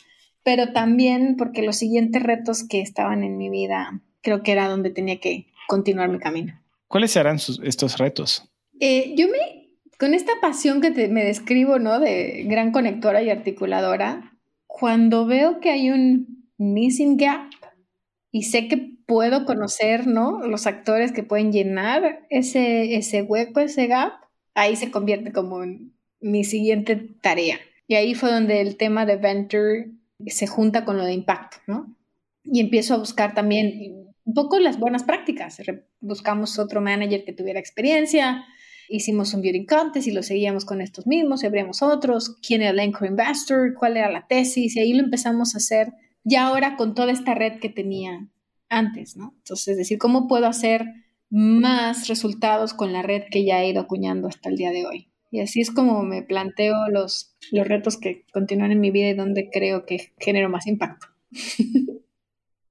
[0.43, 4.89] pero también porque los siguientes retos que estaban en mi vida creo que era donde
[4.89, 6.59] tenía que continuar mi camino.
[6.87, 8.49] ¿Cuáles serán estos retos?
[8.79, 11.99] Eh, yo me, con esta pasión que me describo, ¿no?
[11.99, 14.33] De gran conectora y articuladora,
[14.67, 17.49] cuando veo que hay un missing gap
[18.31, 20.39] y sé que puedo conocer, ¿no?
[20.45, 24.13] Los actores que pueden llenar ese, ese hueco, ese gap,
[24.53, 27.59] ahí se convierte como en mi siguiente tarea.
[27.87, 29.91] Y ahí fue donde el tema de Venture
[30.27, 31.95] se junta con lo de impacto, ¿no?
[32.43, 35.61] Y empiezo a buscar también un poco las buenas prácticas.
[35.99, 38.45] Buscamos otro manager que tuviera experiencia,
[38.89, 42.79] hicimos un beauty contest y lo seguíamos con estos mismos, abrimos otros, quién era el
[42.79, 45.93] anchor investor, cuál era la tesis, y ahí lo empezamos a hacer
[46.23, 48.29] ya ahora con toda esta red que tenía
[48.69, 49.33] antes, ¿no?
[49.37, 50.85] Entonces, es decir, ¿cómo puedo hacer
[51.29, 55.12] más resultados con la red que ya he ido acuñando hasta el día de hoy?
[55.33, 59.15] Y así es como me planteo los, los retos que continúan en mi vida y
[59.15, 61.07] donde creo que genero más impacto.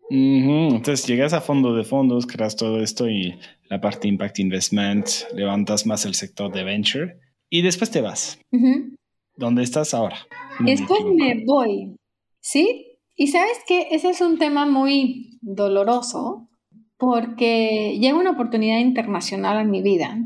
[0.09, 3.35] Entonces llegas a fondo de fondos, creas todo esto y
[3.69, 7.17] la parte Impact Investment, levantas más el sector de venture
[7.51, 8.39] y después te vas.
[9.35, 10.19] ¿Dónde estás ahora?
[10.61, 11.97] Después me voy,
[12.39, 12.97] ¿sí?
[13.17, 16.49] Y sabes que ese es un tema muy doloroso
[16.97, 20.17] porque llega una oportunidad internacional en mi vida.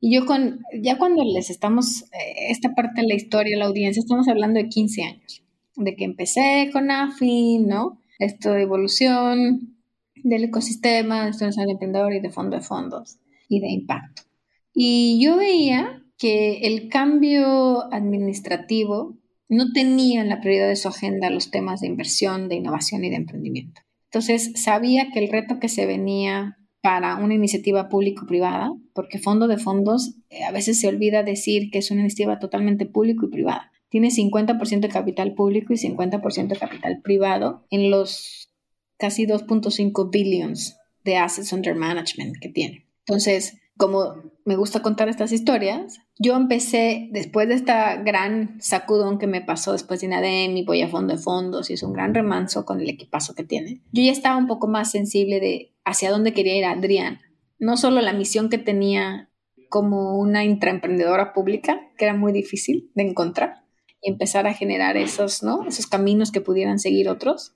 [0.00, 4.00] Y yo con, ya cuando les estamos, eh, esta parte de la historia, la audiencia,
[4.00, 5.42] estamos hablando de 15 años,
[5.76, 8.00] de que empecé con AFI, ¿no?
[8.18, 9.76] Esto de evolución
[10.22, 13.18] del ecosistema, de de emprendedor y de fondo de fondos
[13.48, 14.22] y de impacto.
[14.74, 19.16] Y yo veía que el cambio administrativo
[19.48, 23.10] no tenía en la prioridad de su agenda los temas de inversión, de innovación y
[23.10, 23.80] de emprendimiento.
[24.04, 29.58] Entonces, sabía que el reto que se venía para una iniciativa público-privada, porque fondo de
[29.58, 33.72] fondos eh, a veces se olvida decir que es una iniciativa totalmente público y privada.
[33.88, 38.50] Tiene 50% de capital público y 50% de capital privado en los
[38.98, 42.86] casi 2.5 billions de assets under management que tiene.
[43.06, 44.14] Entonces, como
[44.44, 49.72] me gusta contar estas historias, yo empecé después de esta gran sacudón que me pasó
[49.72, 52.80] después de INADEM y voy a fondo de fondos y es un gran remanso con
[52.80, 53.82] el equipazo que tiene.
[53.92, 57.20] Yo ya estaba un poco más sensible de hacia dónde quería ir Adrián.
[57.58, 59.30] No solo la misión que tenía
[59.68, 63.64] como una intraemprendedora pública, que era muy difícil de encontrar,
[64.00, 65.66] y empezar a generar esos, ¿no?
[65.66, 67.54] esos caminos que pudieran seguir otros,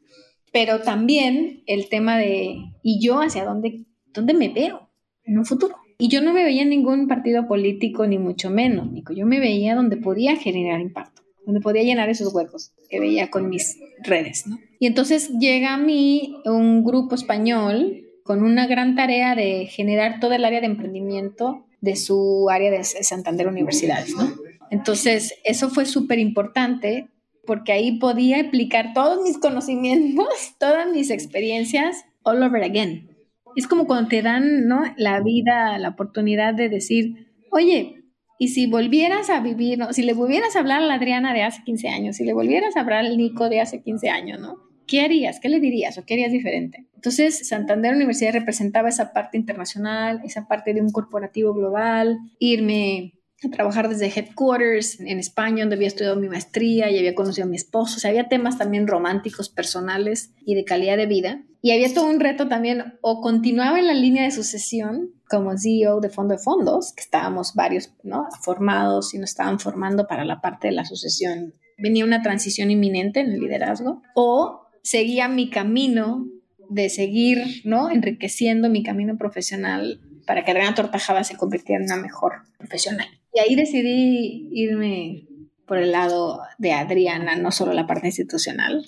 [0.53, 4.91] pero también el tema de, ¿y yo hacia dónde, dónde me veo
[5.25, 5.77] en un futuro?
[6.03, 9.12] Y yo no me veía en ningún partido político, ni mucho menos, Nico.
[9.12, 13.48] Yo me veía donde podía generar impacto, donde podía llenar esos huecos que veía con
[13.48, 14.59] mis redes, ¿no?
[14.80, 20.32] Y entonces llega a mí un grupo español con una gran tarea de generar todo
[20.32, 24.28] el área de emprendimiento de su área de Santander Universidades, ¿no?
[24.72, 27.11] Entonces, eso fue súper importante
[27.46, 30.26] porque ahí podía aplicar todos mis conocimientos,
[30.59, 33.12] todas mis experiencias all over again.
[33.57, 34.82] Es como cuando te dan, ¿no?
[34.96, 38.03] La vida, la oportunidad de decir, oye,
[38.38, 39.92] y si volvieras a vivir, ¿no?
[39.92, 42.76] si le volvieras a hablar a la Adriana de hace 15 años, si le volvieras
[42.76, 44.57] a hablar al Nico de hace 15 años, ¿no?
[44.86, 45.38] ¿Qué harías?
[45.38, 46.88] ¿Qué le dirías o qué harías diferente?
[46.94, 53.50] Entonces, Santander Universidad representaba esa parte internacional, esa parte de un corporativo global, irme a
[53.50, 57.57] trabajar desde headquarters en España, donde había estudiado mi maestría y había conocido a mi
[57.57, 57.96] esposo.
[57.96, 61.42] O sea, había temas también románticos, personales y de calidad de vida.
[61.63, 66.01] Y había todo un reto también, o continuaba en la línea de sucesión como CEO
[66.01, 68.27] de fondo de fondos, que estábamos varios ¿no?
[68.43, 71.55] formados y nos estaban formando para la parte de la sucesión.
[71.79, 76.27] Venía una transición inminente en el liderazgo, o seguía mi camino
[76.69, 77.91] de seguir ¿no?
[77.91, 83.07] enriqueciendo mi camino profesional para que Adriana Tortajada se convirtiera en una mejor profesional.
[83.33, 85.29] Y ahí decidí irme
[85.67, 88.85] por el lado de Adriana, no solo la parte institucional.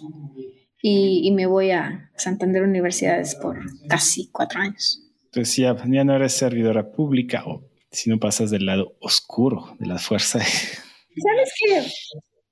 [0.87, 3.59] Y, me voy a Santander Universidades por
[3.89, 5.01] casi cuatro años.
[5.24, 9.87] Entonces ya, ya no eres servidora pública o si no pasas del lado oscuro de
[9.87, 10.41] la fuerza.
[10.45, 11.80] ¿Sabes qué?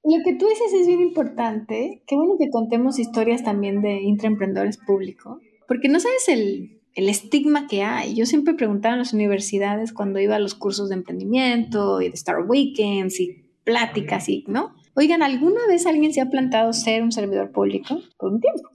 [0.04, 2.02] Lo que tú dices es bien importante.
[2.06, 7.66] Qué bueno que contemos historias también de intraemprendedores públicos, porque no sabes el, el estigma
[7.66, 8.14] que hay.
[8.14, 12.14] Yo siempre preguntaba en las universidades cuando iba a los cursos de emprendimiento y de
[12.14, 14.74] Star Weekends y pláticas y, ¿no?
[14.94, 18.68] Oigan, ¿alguna vez alguien se ha plantado ser un servidor público por un tiempo?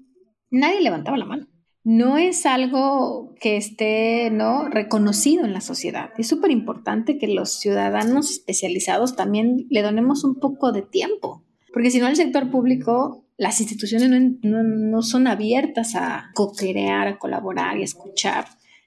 [0.49, 1.47] Nadie levantaba la mano.
[1.84, 4.68] No es algo que esté, ¿no?
[4.68, 6.09] Reconocido en la sociedad.
[6.18, 11.43] Es súper importante que los ciudadanos especializados también le donemos un poco de tiempo.
[11.72, 14.09] Porque si no, el sector público las instituciones
[14.41, 18.45] no, son abiertas a co-crear, a colaborar y a escuchar,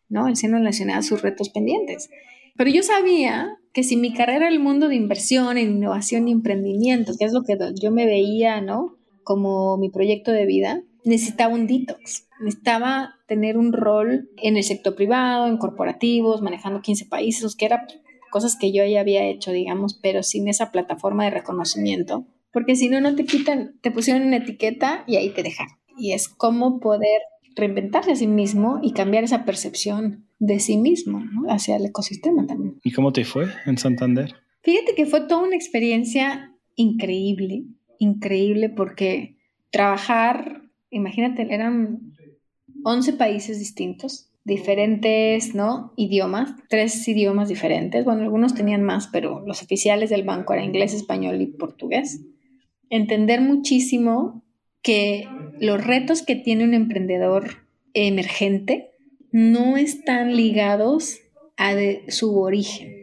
[0.08, 0.26] ¿no?
[0.26, 2.10] El seno nacional sus retos pendientes.
[2.56, 7.12] Pero yo sabía que si mi carrera era el mundo de inversión, innovación y emprendimiento,
[7.18, 8.96] que es lo que yo me veía, ¿no?
[9.22, 12.26] Como mi proyecto de vida, necesitaba un detox.
[12.40, 17.80] Necesitaba tener un rol en el sector privado, en corporativos, manejando 15 países, que eran
[18.30, 22.88] cosas que yo ya había hecho, digamos, pero sin esa plataforma de reconocimiento porque si
[22.88, 25.68] no, no te quitan, te pusieron una etiqueta y ahí te dejan.
[25.96, 27.20] Y es cómo poder
[27.56, 32.78] reinventarse a sí mismo y cambiar esa percepción de sí mismo hacia el ecosistema también.
[32.82, 34.34] ¿Y cómo te fue en Santander?
[34.62, 37.64] Fíjate que fue toda una experiencia increíble,
[37.98, 39.36] increíble porque
[39.70, 42.14] trabajar, imagínate, eran
[42.84, 45.92] 11 países distintos, diferentes, ¿no?
[45.96, 48.04] Idiomas, tres idiomas diferentes.
[48.04, 52.20] Bueno, algunos tenían más, pero los oficiales del banco eran inglés, español y portugués
[52.90, 54.44] entender muchísimo
[54.82, 55.28] que
[55.60, 58.90] los retos que tiene un emprendedor emergente
[59.32, 61.20] no están ligados
[61.56, 61.74] a
[62.08, 62.94] su origen.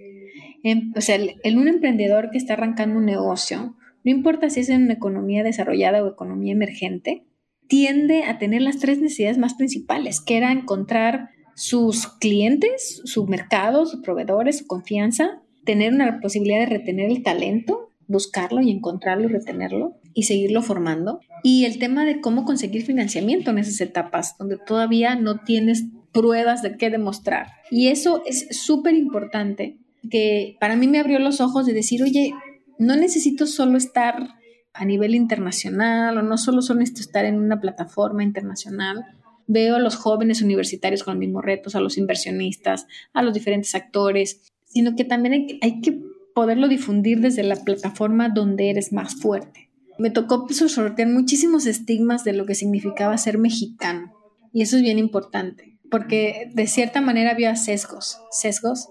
[0.64, 4.70] Em, o sea, en un emprendedor que está arrancando un negocio, no importa si es
[4.70, 7.24] en una economía desarrollada o economía emergente,
[7.68, 13.86] tiende a tener las tres necesidades más principales, que era encontrar sus clientes, su mercado,
[13.86, 19.98] sus proveedores, su confianza, tener una posibilidad de retener el talento buscarlo y encontrarlo retenerlo
[20.14, 21.20] y seguirlo formando.
[21.44, 26.62] Y el tema de cómo conseguir financiamiento en esas etapas donde todavía no tienes pruebas
[26.62, 27.48] de qué demostrar.
[27.70, 29.78] Y eso es súper importante,
[30.10, 32.34] que para mí me abrió los ojos de decir, oye,
[32.80, 34.30] no necesito solo estar
[34.74, 39.06] a nivel internacional o no solo son estar en una plataforma internacional.
[39.48, 43.74] Veo a los jóvenes universitarios con los mismos retos, a los inversionistas, a los diferentes
[43.76, 46.00] actores, sino que también hay, que
[46.38, 49.72] poderlo difundir desde la plataforma donde eres más fuerte.
[49.98, 54.14] Me tocó pues, sortear muchísimos estigmas de lo que significaba ser mexicano
[54.54, 58.90] y eso es bien importante porque de cierta manera había sesgos, sesgos,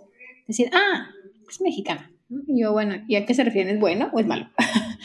[0.48, 1.10] decir, ah,
[1.48, 2.10] es mexicana.
[2.48, 3.76] Y yo, bueno, ¿y a qué se refieren?
[3.76, 4.50] ¿Es bueno o es malo?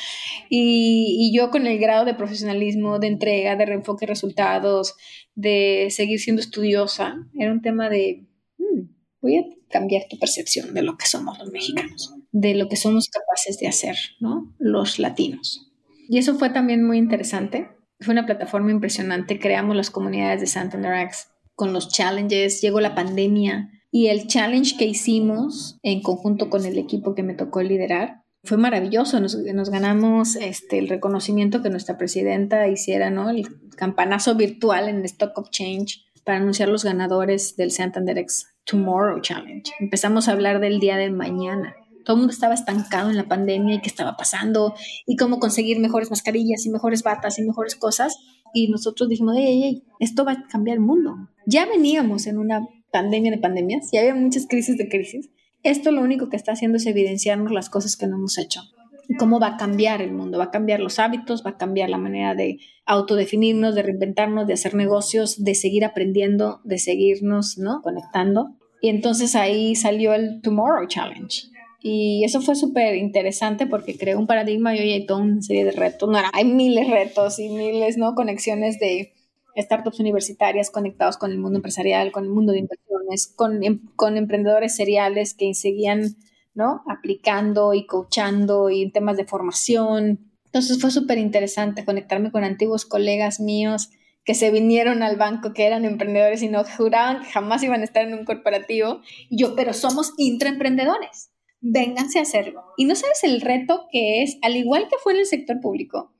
[0.54, 4.96] Y, yo con el grado de profesionalismo, de entrega, de reenfoque resultados,
[5.34, 8.26] de seguir siendo estudiosa, era un tema de,
[8.58, 8.82] hmm,
[9.22, 13.10] voy a cambiar tu percepción de lo que somos los mexicanos, de lo que somos
[13.10, 14.54] capaces de hacer, ¿no?
[14.58, 15.72] Los latinos.
[16.08, 17.70] Y eso fue también muy interesante.
[18.00, 19.40] Fue una plataforma impresionante.
[19.40, 22.62] Creamos las comunidades de Santander X con los challenges.
[22.62, 27.34] Llegó la pandemia y el challenge que hicimos en conjunto con el equipo que me
[27.34, 33.30] tocó liderar fue maravilloso, nos, ganamos este, el reconocimiento que nuestra presidenta hiciera, ¿no?
[33.30, 39.22] El campanazo virtual en Stock of Change para anunciar los ganadores del Santander X Tomorrow
[39.22, 39.72] Challenge.
[39.80, 41.76] Empezamos a hablar del día de mañana.
[42.04, 44.74] Todo el mundo estaba estancado en la pandemia y qué estaba pasando
[45.06, 48.18] y cómo conseguir mejores mascarillas y mejores batas y mejores cosas.
[48.54, 51.16] Y nosotros dijimos, ey, ey, esto va a cambiar el mundo.
[51.46, 55.30] Ya veníamos en una pandemia de pandemias, ya había muchas crisis de crisis,
[55.64, 58.62] esto lo único que está haciendo es evidenciarnos las cosas que no hemos hecho.
[59.08, 61.90] Y cómo va a cambiar el mundo, va a cambiar los hábitos, va a cambiar
[61.90, 67.82] la manera de autodefinirnos, de reinventarnos, de hacer negocios, de seguir aprendiendo, de seguirnos, ¿no?
[67.82, 68.56] Conectando.
[68.82, 71.51] Y entonces ahí salió el Tomorrow Challenge.
[71.84, 75.66] Y eso fue súper interesante porque creó un paradigma y hoy hay toda una serie
[75.66, 76.10] de retos.
[76.10, 78.14] No, hay miles de retos y miles, ¿no?
[78.14, 79.14] Conexiones de
[79.58, 84.18] startups universitarias conectados con el mundo empresarial, con el mundo de inversiones, con, em, con
[84.18, 86.16] emprendedores seriales que seguían
[86.54, 86.84] ¿no?
[86.88, 90.32] aplicando y coachando y en temas de formación.
[90.46, 93.90] Entonces fue súper interesante conectarme con antiguos colegas míos
[94.24, 97.86] que se vinieron al banco, que eran emprendedores y no juraban que jamás iban a
[97.86, 99.02] estar en un corporativo.
[99.30, 101.31] Y yo, pero somos intraemprendedores,
[101.62, 102.64] vénganse a hacerlo.
[102.78, 106.12] Y no sabes el reto que es, al igual que fue en el sector público,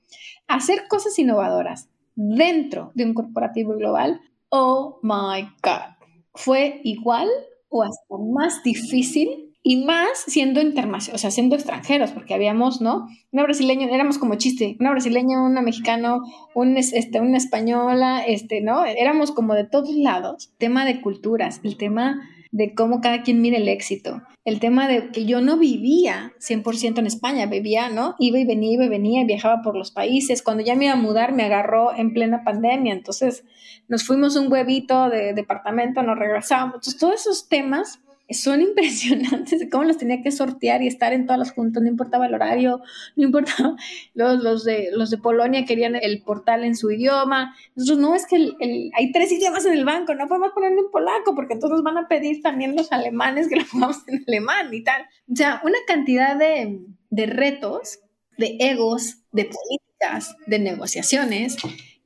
[0.48, 5.96] hacer cosas innovadoras, dentro de un corporativo global, oh my God,
[6.34, 7.28] fue igual
[7.68, 13.06] o hasta más difícil y más siendo internacional, o sea, siendo extranjeros, porque habíamos, ¿no?
[13.30, 16.20] Una brasileña, éramos como chiste, una brasileña, una mexicano,
[16.54, 18.84] un, este, una española, este, ¿no?
[18.84, 20.52] Éramos como de todos lados.
[20.58, 22.20] Tema de culturas, el tema
[22.52, 24.22] de cómo cada quien mira el éxito.
[24.44, 28.14] El tema de que yo no vivía 100% en España, vivía, ¿no?
[28.18, 30.42] Iba y venía, iba y venía, viajaba por los países.
[30.42, 32.92] Cuando ya me iba a mudar, me agarró en plena pandemia.
[32.92, 33.44] Entonces,
[33.88, 36.74] nos fuimos un huevito de departamento, nos regresamos.
[36.74, 38.00] Entonces, todos esos temas
[38.34, 42.26] son impresionantes cómo los tenía que sortear y estar en todas las juntas, no importaba
[42.26, 42.80] el horario,
[43.16, 43.76] no importaba,
[44.14, 48.26] los, los, de, los de Polonia querían el portal en su idioma, nosotros no, es
[48.26, 48.52] que
[48.94, 52.08] hay tres idiomas en el banco, no podemos ponerlo en polaco porque entonces van a
[52.08, 55.02] pedir también los alemanes que lo pongamos en alemán y tal.
[55.30, 56.80] O sea, una cantidad de,
[57.10, 58.00] de retos,
[58.38, 61.56] de egos, de políticas, de negociaciones,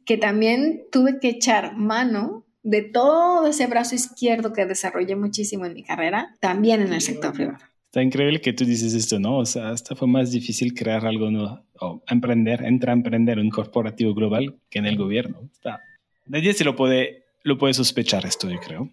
[0.05, 5.75] que también tuve que echar mano de todo ese brazo izquierdo que desarrollé muchísimo en
[5.75, 7.59] mi carrera, también en el sector privado.
[7.85, 9.39] Está increíble que tú dices esto, ¿no?
[9.39, 13.51] O sea, hasta fue más difícil crear algo nuevo o emprender, entrar a emprender un
[13.51, 15.49] corporativo global que en el gobierno.
[15.53, 15.81] Está,
[16.25, 18.91] nadie se lo puede, lo puede sospechar esto, yo creo.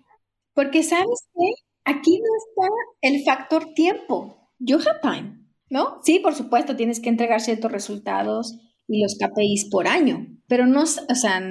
[0.54, 1.54] Porque sabes que
[1.84, 4.52] aquí no está el factor tiempo.
[4.60, 5.98] You have time, ¿no?
[6.04, 10.84] Sí, por supuesto, tienes que entregar ciertos resultados y los KPIs por año, pero no,
[10.84, 11.42] o sea,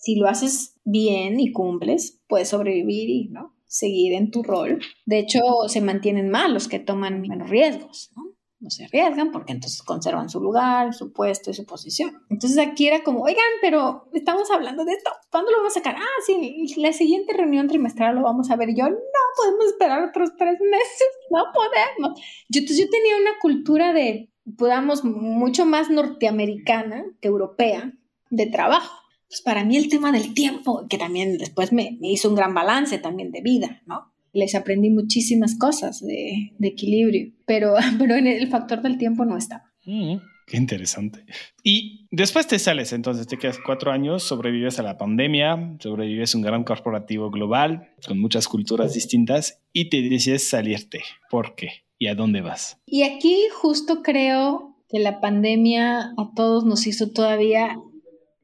[0.00, 3.54] si lo haces bien y cumples, puedes sobrevivir y ¿no?
[3.70, 4.80] seguir en tu rol.
[5.06, 8.24] De hecho, se mantienen más los que toman menos riesgos, ¿no?
[8.58, 12.22] No se arriesgan porque entonces conservan su lugar, su puesto y su posición.
[12.28, 15.96] Entonces aquí era como, oigan, pero estamos hablando de esto, ¿cuándo lo vamos a sacar?
[15.96, 18.68] Ah, sí, la siguiente reunión trimestral lo vamos a ver.
[18.68, 18.96] Y yo, no
[19.36, 22.20] podemos esperar otros tres meses, no podemos.
[22.50, 27.94] Yo, entonces yo tenía una cultura de, podamos, mucho más norteamericana que europea
[28.28, 28.99] de trabajo
[29.30, 32.98] pues para mí el tema del tiempo, que también después me, hizo un gran balance
[32.98, 34.12] también de vida, ¿no?
[34.32, 39.72] Les aprendí muchísimas cosas de, equilibrio, pero, pero en el factor del tiempo no estaba.
[39.84, 40.16] Mm,
[40.48, 41.24] qué interesante.
[41.62, 46.38] Y después te sales, entonces te quedas cuatro años, sobrevives a la pandemia, sobrevives a
[46.38, 51.02] un gran corporativo global con muchas culturas distintas y te decides salirte.
[51.30, 51.84] ¿Por qué?
[51.98, 52.78] ¿Y a dónde vas?
[52.84, 57.78] Y aquí justo creo que la pandemia a todos nos hizo todavía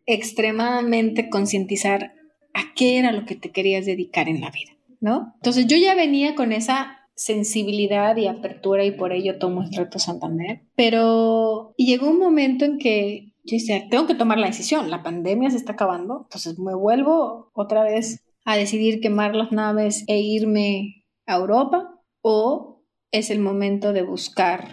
[0.07, 2.15] extremadamente concientizar
[2.55, 5.35] a qué era lo que te querías dedicar en la vida, ¿no?
[5.37, 9.99] Entonces yo ya venía con esa sensibilidad y apertura y por ello tomo el reto
[9.99, 15.03] Santander, pero llegó un momento en que yo decía, tengo que tomar la decisión, la
[15.03, 20.19] pandemia se está acabando, entonces me vuelvo otra vez a decidir quemar las naves e
[20.21, 22.83] irme a Europa o
[23.13, 24.69] es el momento de buscar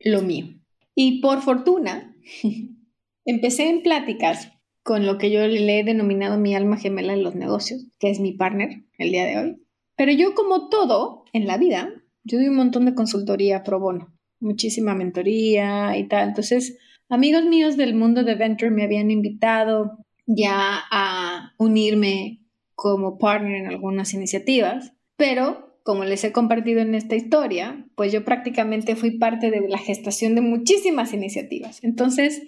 [0.00, 0.46] lo mío.
[0.94, 2.16] Y por fortuna,
[3.24, 4.52] empecé en pláticas
[4.84, 8.20] con lo que yo le he denominado mi alma gemela en los negocios, que es
[8.20, 9.56] mi partner el día de hoy.
[9.96, 11.90] Pero yo como todo en la vida,
[12.22, 16.28] yo doy un montón de consultoría pro bono, muchísima mentoría y tal.
[16.28, 16.76] Entonces,
[17.08, 22.42] amigos míos del mundo de Venture me habían invitado ya a unirme
[22.74, 28.22] como partner en algunas iniciativas, pero como les he compartido en esta historia, pues yo
[28.24, 31.82] prácticamente fui parte de la gestación de muchísimas iniciativas.
[31.82, 32.42] Entonces,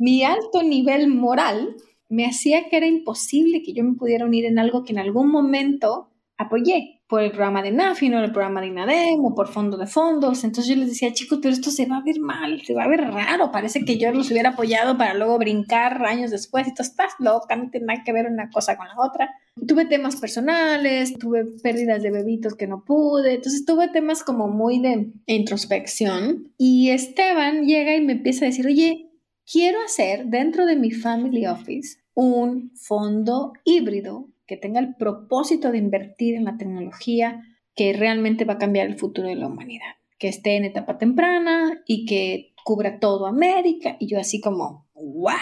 [0.00, 1.76] mi alto nivel moral
[2.08, 5.30] me hacía que era imposible que yo me pudiera unir en algo que en algún
[5.30, 9.76] momento apoyé por el programa de NAFI, no el programa de INADEM o por fondo
[9.76, 10.42] de fondos.
[10.42, 12.88] Entonces yo les decía, chicos, pero esto se va a ver mal, se va a
[12.88, 13.50] ver raro.
[13.52, 17.68] Parece que yo los hubiera apoyado para luego brincar años después tú estás loca, no
[17.68, 19.28] tiene nada que ver una cosa con la otra.
[19.68, 24.80] Tuve temas personales, tuve pérdidas de bebitos que no pude, entonces tuve temas como muy
[24.80, 26.54] de introspección.
[26.56, 29.09] Y Esteban llega y me empieza a decir, oye,
[29.50, 35.78] quiero hacer dentro de mi family office un fondo híbrido que tenga el propósito de
[35.78, 37.42] invertir en la tecnología
[37.74, 41.82] que realmente va a cambiar el futuro de la humanidad, que esté en etapa temprana
[41.86, 43.96] y que cubra todo América.
[43.98, 45.36] Y yo así como, ¿what?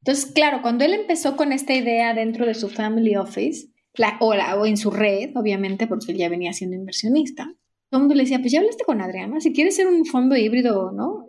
[0.00, 4.30] Entonces, claro, cuando él empezó con esta idea dentro de su family office, la, o,
[4.30, 7.52] o en su red, obviamente, porque él ya venía siendo inversionista,
[7.90, 10.36] todo el mundo le decía, pues ya hablaste con Adriana, si quieres ser un fondo
[10.36, 11.24] híbrido, ¿no?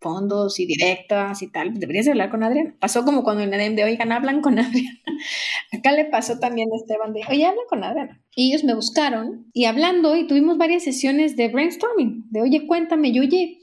[0.00, 2.76] Fondos y directas y tal, deberías hablar con Adriana.
[2.80, 5.00] Pasó como cuando en el de, oigan, hablan con Adriana.
[5.72, 8.22] Acá le pasó también a Esteban de, oye, habla con Adriana.
[8.34, 13.08] Y ellos me buscaron y hablando y tuvimos varias sesiones de brainstorming, de, oye, cuéntame,
[13.08, 13.58] y oye,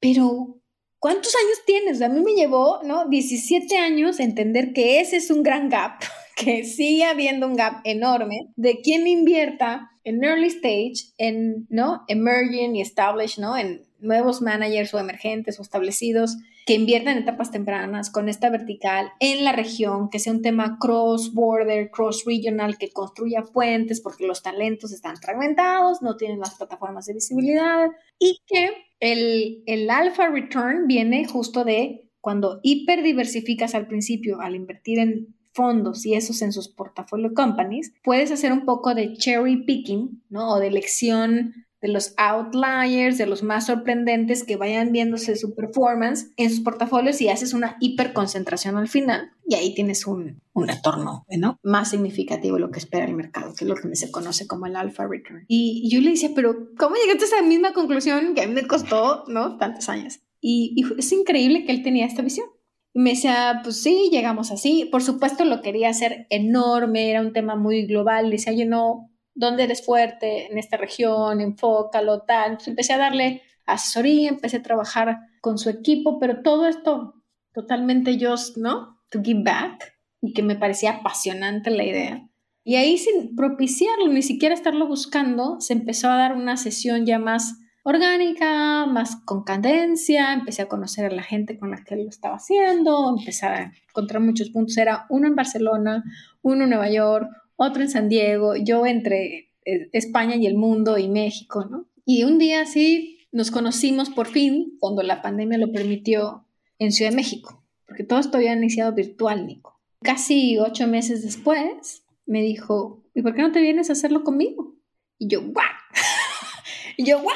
[0.00, 0.60] pero
[0.98, 2.02] ¿cuántos años tienes?
[2.02, 3.08] A mí me llevó, ¿no?
[3.08, 6.00] 17 años entender que ese es un gran gap,
[6.36, 12.04] que sigue habiendo un gap enorme de quién invierta en early stage, en, ¿no?
[12.08, 13.56] Emerging y established, ¿no?
[13.56, 16.36] En nuevos managers o emergentes o establecidos
[16.66, 20.78] que inviertan en etapas tempranas con esta vertical en la región, que sea un tema
[20.80, 27.14] cross-border, cross-regional, que construya puentes porque los talentos están fragmentados, no tienen las plataformas de
[27.14, 27.86] visibilidad
[28.18, 28.70] y que
[29.00, 36.04] el, el alpha return viene justo de cuando hiperdiversificas al principio al invertir en fondos
[36.04, 40.50] y esos en sus portafolio companies, puedes hacer un poco de cherry picking, ¿no?
[40.50, 46.32] O de elección de los outliers, de los más sorprendentes que vayan viéndose su performance
[46.36, 51.24] en sus portafolios y haces una hiperconcentración al final y ahí tienes un, un retorno
[51.38, 51.58] ¿no?
[51.62, 54.66] más significativo de lo que espera el mercado, que es lo que se conoce como
[54.66, 55.44] el alpha return.
[55.48, 58.66] Y, yo le decía, pero ¿cómo llegaste a esa misma conclusión que a mí me
[58.66, 59.56] costó ¿no?
[59.56, 60.20] tantos años?
[60.40, 62.48] Y, y es increíble que él tenía esta visión.
[62.92, 64.88] Y me decía, pues sí, llegamos así.
[64.90, 68.24] Por supuesto lo quería hacer enorme, era un tema muy global.
[68.26, 72.52] Le decía, yo no, dónde eres fuerte en esta región, enfócalo, tal.
[72.52, 77.14] Entonces empecé a darle asesoría, empecé a trabajar con su equipo, pero todo esto
[77.52, 79.00] totalmente yo, ¿no?
[79.10, 82.28] To give back y que me parecía apasionante la idea.
[82.64, 87.18] Y ahí sin propiciarlo, ni siquiera estarlo buscando, se empezó a dar una sesión ya
[87.20, 92.08] más orgánica, más con cadencia, empecé a conocer a la gente con la que lo
[92.08, 96.02] estaba haciendo, empecé a encontrar muchos puntos, era uno en Barcelona,
[96.42, 100.98] uno en Nueva York, otro en San Diego, yo entre eh, España y el mundo
[100.98, 101.86] y México, ¿no?
[102.04, 106.46] Y un día así nos conocimos por fin, cuando la pandemia lo permitió,
[106.78, 109.80] en Ciudad de México, porque todo esto había iniciado virtual, Nico.
[110.02, 114.74] Casi ocho meses después, me dijo, ¿y por qué no te vienes a hacerlo conmigo?
[115.18, 115.64] Y yo, ¿what?
[116.96, 117.34] y yo, ¿what?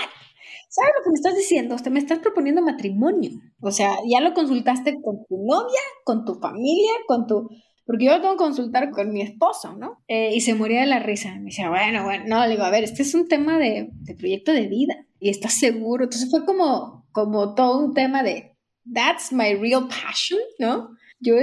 [0.68, 1.74] ¿Sabes lo que me estás diciendo?
[1.74, 3.30] Usted me estás proponiendo matrimonio.
[3.60, 7.48] O sea, ya lo consultaste con tu novia, con tu familia, con tu
[7.90, 10.00] porque yo lo tengo que consultar con mi esposo, ¿no?
[10.06, 11.34] Eh, y se moría de la risa.
[11.34, 14.14] Me decía, bueno, bueno, no, le digo, a ver, este es un tema de, de
[14.14, 16.04] proyecto de vida y estás seguro.
[16.04, 18.54] Entonces fue como, como todo un tema de,
[18.94, 20.90] that's my real passion, ¿no?
[21.18, 21.34] Yo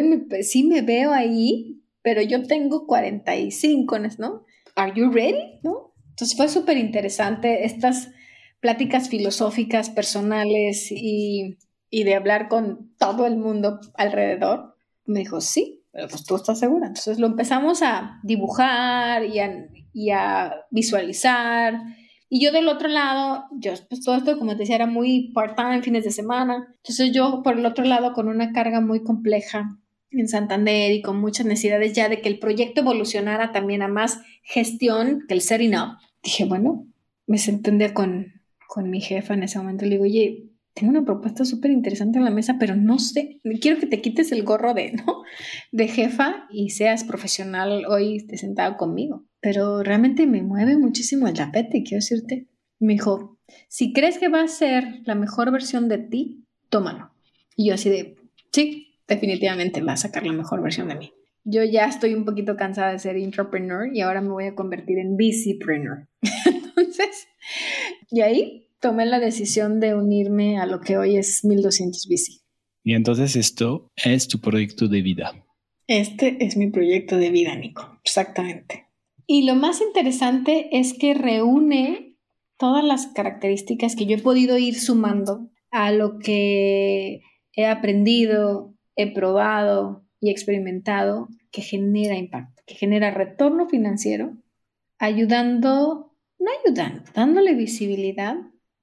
[0.42, 4.46] sí me veo ahí, pero yo tengo 45, ¿no?
[4.76, 5.60] Are you ready?
[5.64, 5.94] ¿No?
[6.12, 8.08] Entonces fue súper interesante estas
[8.62, 11.58] pláticas filosóficas, personales y,
[11.90, 14.78] y de hablar con todo el mundo alrededor.
[15.04, 16.86] Me dijo, sí, pero pues tú estás segura.
[16.86, 21.82] Entonces lo empezamos a dibujar y a, visualizar
[22.30, 25.82] Y yo del otro lado, yo pues todo esto, como te decía, era muy part-time,
[25.82, 26.68] fines de semana.
[26.84, 29.76] Entonces yo por el otro lado con una carga muy compleja
[30.12, 34.22] en Santander y con muchas necesidades ya de que el proyecto evolucionara también a más
[34.44, 35.98] gestión que el setting up.
[36.22, 36.86] Dije, bueno,
[37.26, 38.34] me senté con,
[38.68, 40.47] con mi jefa en ese momento y le digo, oye,
[40.78, 44.32] tengo una propuesta súper interesante en la mesa, pero no sé, quiero que te quites
[44.32, 45.24] el gorro de, ¿no?
[45.72, 49.26] De jefa y seas profesional hoy esté sentado conmigo.
[49.42, 52.48] Pero realmente me mueve muchísimo el tapete, quiero decirte.
[52.80, 57.12] Me dijo, si crees que va a ser la mejor versión de ti, tómalo.
[57.56, 58.16] Y yo así de,
[58.52, 61.12] sí, definitivamente va a sacar la mejor versión de mí.
[61.44, 65.00] Yo ya estoy un poquito cansada de ser entrepreneur y ahora me voy a convertir
[65.00, 66.08] en busypreneur.
[66.46, 67.28] Entonces,
[68.12, 72.42] y ahí tomé la decisión de unirme a lo que hoy es 1200 Bici.
[72.84, 75.46] Y entonces esto es tu proyecto de vida.
[75.88, 78.88] Este es mi proyecto de vida, Nico, exactamente.
[79.26, 82.16] Y lo más interesante es que reúne
[82.58, 87.22] todas las características que yo he podido ir sumando a lo que
[87.54, 94.38] he aprendido, he probado y experimentado que genera impacto, que genera retorno financiero,
[94.98, 98.38] ayudando, no ayudando, dándole visibilidad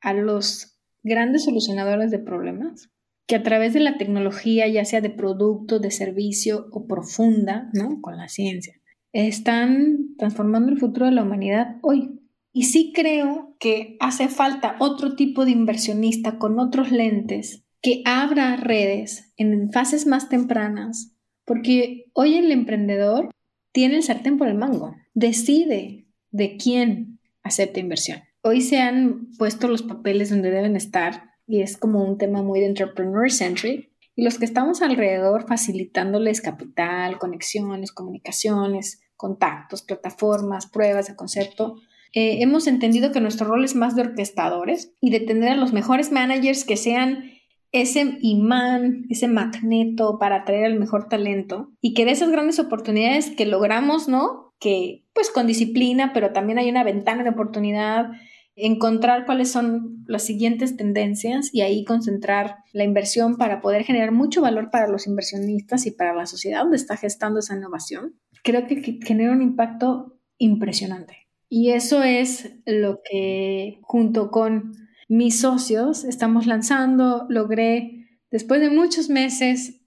[0.04, 2.90] a los grandes solucionadores de problemas
[3.26, 8.00] que a través de la tecnología, ya sea de producto, de servicio o profunda, ¿no?
[8.02, 8.74] Con la ciencia,
[9.12, 12.20] están transformando el futuro de la humanidad hoy.
[12.52, 18.56] Y sí creo que hace falta otro tipo de inversionista con otros lentes que abra
[18.56, 21.16] redes en fases más tempranas,
[21.46, 23.30] porque hoy el emprendedor
[23.72, 29.68] tiene el sartén por el mango, decide de quién acepta inversión hoy se han puesto
[29.68, 34.22] los papeles donde deben estar y es como un tema muy de entrepreneur centric y
[34.22, 41.76] los que estamos alrededor facilitándoles capital, conexiones, comunicaciones, contactos, plataformas, pruebas de concepto,
[42.12, 45.72] eh, hemos entendido que nuestro rol es más de orquestadores y de tener a los
[45.72, 47.30] mejores managers que sean
[47.72, 53.30] ese imán, ese magneto para atraer al mejor talento y que de esas grandes oportunidades
[53.30, 54.54] que logramos, ¿no?
[54.60, 58.10] Que pues con disciplina, pero también hay una ventana de oportunidad
[58.56, 64.42] encontrar cuáles son las siguientes tendencias y ahí concentrar la inversión para poder generar mucho
[64.42, 69.00] valor para los inversionistas y para la sociedad donde está gestando esa innovación, creo que
[69.04, 71.26] genera un impacto impresionante.
[71.48, 74.72] Y eso es lo que junto con
[75.08, 77.26] mis socios estamos lanzando.
[77.28, 79.82] Logré, después de muchos meses,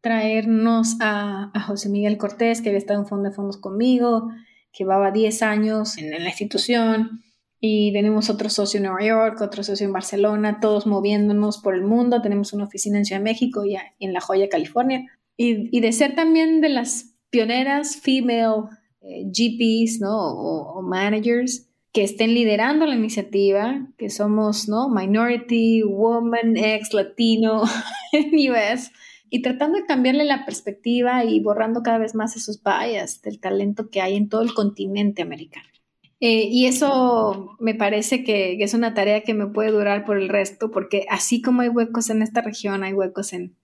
[0.00, 4.28] traernos a, José Miguel Cortés, que había estado en fondo de fondos conmigo,
[4.72, 7.22] que llevaba 10 años en la institución
[7.66, 11.80] y tenemos otro socio en Nueva York, otro socio en Barcelona, todos moviéndonos por el
[11.80, 12.20] mundo.
[12.20, 15.06] Tenemos una oficina en Ciudad de México y en La Joya, California.
[15.38, 18.64] Y, de ser también de las pioneras female
[19.00, 20.14] eh, GPs ¿no?
[20.14, 24.90] o, managers que estén liderando la iniciativa, que somos ¿no?
[24.90, 27.62] minority, woman, ex, latino
[28.12, 28.90] en US,
[29.30, 33.88] y tratando de cambiarle la perspectiva y borrando cada vez más esos bias del talento
[33.88, 35.73] que hay en todo el continente americano.
[36.20, 40.28] Eh, y eso me parece que, es una tarea que me puede durar por el
[40.28, 43.56] resto, porque así como hay huecos en esta región, hay huecos en,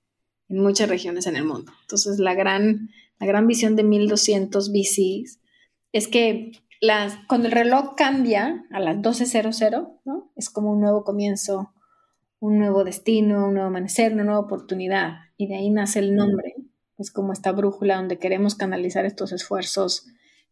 [0.49, 1.73] muchas regiones en el mundo.
[1.83, 2.91] Entonces, la gran,
[3.21, 5.39] la gran visión de 1200 BCs
[5.93, 10.33] es que las, cuando el reloj cambia a las 12.00, ¿no?
[10.35, 11.73] es como un nuevo comienzo,
[12.41, 15.19] un nuevo destino, un nuevo amanecer, una nueva oportunidad.
[15.37, 16.57] Y de ahí nace el nombre.
[16.99, 20.07] Es como esta brújula donde queremos canalizar estos esfuerzos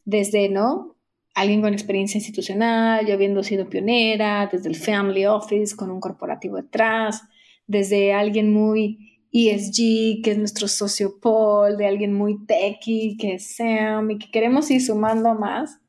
[0.05, 0.95] desde, ¿no?
[1.39, 6.57] Alguien con experiencia institucional, yo habiendo sido pionera, desde el Family Office con un corporativo
[6.57, 7.23] detrás,
[7.65, 13.55] desde alguien muy ESG, que es nuestro socio Paul, de alguien muy techy, que es
[13.55, 15.79] Sam, y que queremos ir sumando más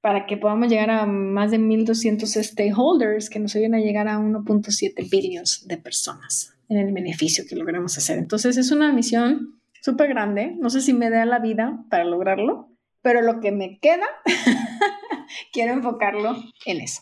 [0.00, 4.18] para que podamos llegar a más de 1.200 stakeholders que nos ayuden a llegar a
[4.18, 8.18] 1.7 billones de personas en el beneficio que logramos hacer.
[8.18, 12.70] Entonces es una misión súper grande, no sé si me da la vida para lograrlo,
[13.08, 14.06] pero lo que me queda,
[15.54, 16.36] quiero enfocarlo
[16.66, 17.00] en eso.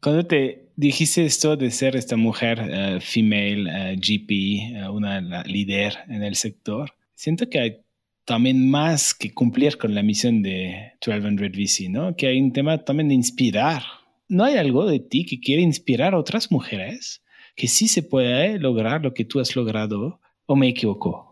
[0.00, 5.98] Cuando te dijiste esto de ser esta mujer uh, female uh, GP, uh, una líder
[6.08, 7.76] en el sector, siento que hay
[8.24, 12.16] también más que cumplir con la misión de 1200 VC, ¿no?
[12.16, 13.82] Que hay un tema también de inspirar.
[14.28, 17.22] ¿No hay algo de ti que quiere inspirar a otras mujeres?
[17.54, 21.27] Que sí se puede lograr lo que tú has logrado, o me equivoco?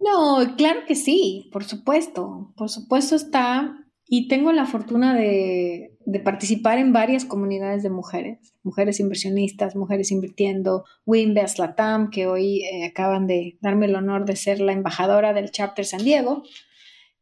[0.00, 3.76] No, claro que sí, por supuesto, por supuesto está,
[4.08, 5.92] y tengo la fortuna de,
[6.24, 12.86] participar en varias comunidades de mujeres, mujeres inversionistas, mujeres invirtiendo, Winvest Latam, que hoy eh,
[12.86, 16.42] acaban de darme el honor de ser la embajadora del Chapter San Diego,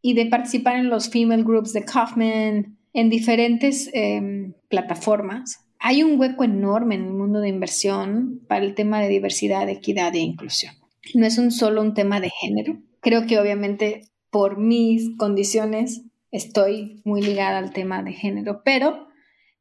[0.00, 5.66] y de participar en los female groups de Kaufman, en diferentes em, plataformas.
[5.80, 10.14] Hay un hueco enorme en el mundo de inversión para el tema de diversidad, equidad
[10.14, 10.77] e inclusión.
[11.14, 12.78] No es un solo un tema de género.
[13.00, 19.08] Creo que obviamente por mis condiciones estoy muy ligada al tema de género, pero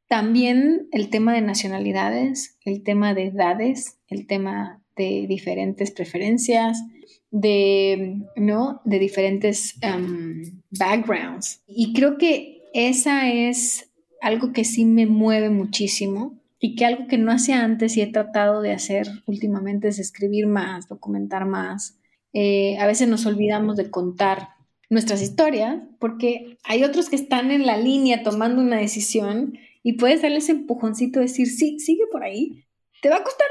[0.08, 6.82] también el tema de nacionalidades, el tema de edades, el tema de diferentes preferencias,
[7.30, 8.82] de, ¿no?
[8.86, 11.62] de diferentes um, backgrounds.
[11.68, 13.92] Y creo que esa es
[14.22, 18.08] algo que sí me mueve muchísimo y que algo que no hacía antes y he
[18.08, 22.00] tratado de hacer últimamente es escribir más, documentar más.
[22.34, 24.50] Eh, a veces nos olvidamos de contar
[24.90, 30.22] nuestras historias porque hay otros que están en la línea tomando una decisión y puedes
[30.22, 32.66] darle ese empujoncito, decir, sí, sigue por ahí.
[33.02, 33.48] Te va a costar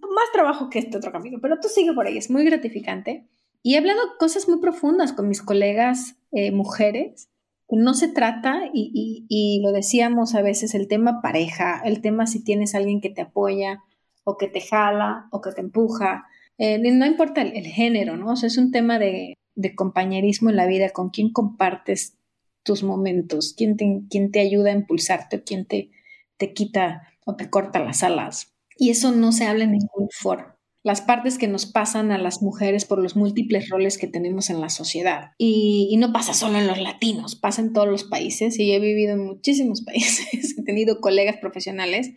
[0.00, 3.26] más trabajo que este otro camino, pero tú sigue por ahí, es muy gratificante.
[3.62, 7.28] Y he hablado cosas muy profundas con mis colegas eh, mujeres.
[7.68, 12.42] No se trata, y, y, lo decíamos a veces, el tema pareja, el tema si
[12.42, 13.82] tienes alguien que te apoya
[14.24, 16.26] o que te jala o que te empuja,
[16.58, 18.32] eh, no importa el, el, género, ¿no?
[18.32, 22.16] O sea, es un tema de, de compañerismo en la vida, con quién compartes
[22.62, 25.90] tus momentos, quién te, quién te ayuda a impulsarte, quién te,
[26.36, 28.54] te quita o te corta las alas.
[28.76, 30.55] Y eso no se habla en ningún foro.
[30.86, 34.60] Las partes que nos pasan a las mujeres por los múltiples roles que tenemos en
[34.60, 35.32] la sociedad.
[35.36, 38.56] Y, no pasa solo en los latinos, pasa en todos los países.
[38.56, 42.12] Y he vivido en muchísimos países, he tenido colegas profesionales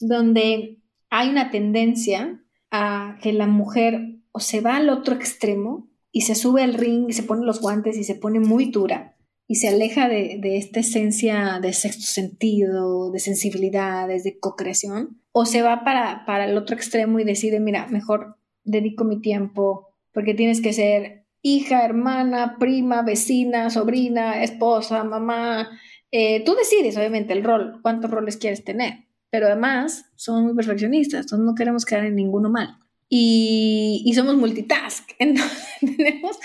[0.00, 0.80] donde
[1.10, 2.42] hay una tendencia
[2.72, 7.06] a que la mujer o se va al otro extremo y se sube al ring
[7.08, 9.16] y se pone los guantes y se pone muy dura
[9.46, 15.62] y se aleja de, esta esencia de sexto sentido, de sensibilidades, de co-creación, o se
[15.62, 20.60] va para, para el otro extremo y decide, mira, mejor dedico mi tiempo porque tienes
[20.60, 25.70] que ser hija, hermana, prima, vecina, sobrina, esposa, mamá.
[26.10, 31.22] Eh, tú decides, obviamente, el rol, cuántos roles quieres tener, pero además somos muy perfeccionistas,
[31.22, 32.78] entonces no queremos quedar en ninguno mal
[33.14, 35.10] y, somos multitask.
[35.18, 36.38] Entonces tenemos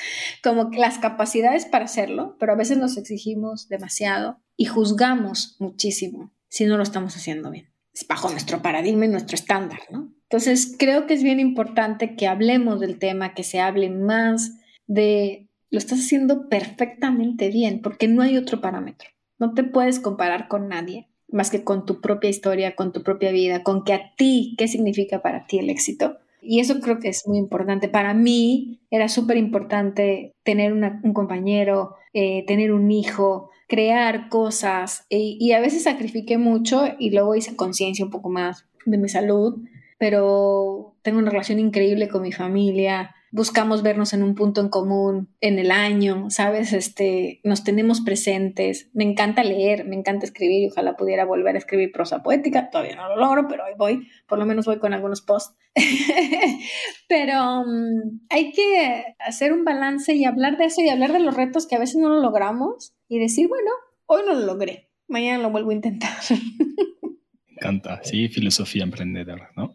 [0.44, 6.66] como las capacidades para hacerlo, pero a veces nos exigimos demasiado y juzgamos muchísimo si
[6.66, 7.70] no lo estamos haciendo bien.
[8.08, 10.14] Bajo nuestro paradigma y nuestro estándar, ¿no?
[10.24, 14.58] Entonces creo que es bien importante que hablemos del tema, que se hable más
[14.88, 19.10] de lo estás haciendo perfectamente bien, porque no hay otro parámetro.
[19.40, 23.32] No te puedes comparar con nadie más que con tu propia historia, con tu propia
[23.32, 26.18] vida, con que a ti, ¿qué significa para ti el éxito?
[26.42, 27.90] Y eso creo que es muy importante.
[27.90, 35.06] Para mí era súper importante tener un compañero, eh, tener un hijo, crear cosas.
[35.10, 39.60] y a veces sacrifiqué mucho y luego hice conciencia un poco más de mi salud,
[40.00, 45.30] pero tengo una relación increíble con mi familia buscamos vernos en un punto en común
[45.42, 46.74] en el año, ¿sabes?
[46.74, 48.90] Este, nos tenemos presentes.
[48.94, 52.70] Me encanta leer, me encanta escribir y ojalá pudiera volver a escribir prosa poética.
[52.70, 54.08] Todavía no lo logro, pero ahí voy.
[54.28, 55.56] Por lo menos voy con algunos posts.
[57.08, 61.36] pero um, hay que hacer un balance y hablar de eso y hablar de los
[61.36, 63.70] retos que a veces no lo logramos y decir, bueno,
[64.06, 66.18] hoy no lo logré, mañana lo vuelvo a intentar.
[67.52, 69.74] Encanta, sí, filosofía emprendedora, ¿no?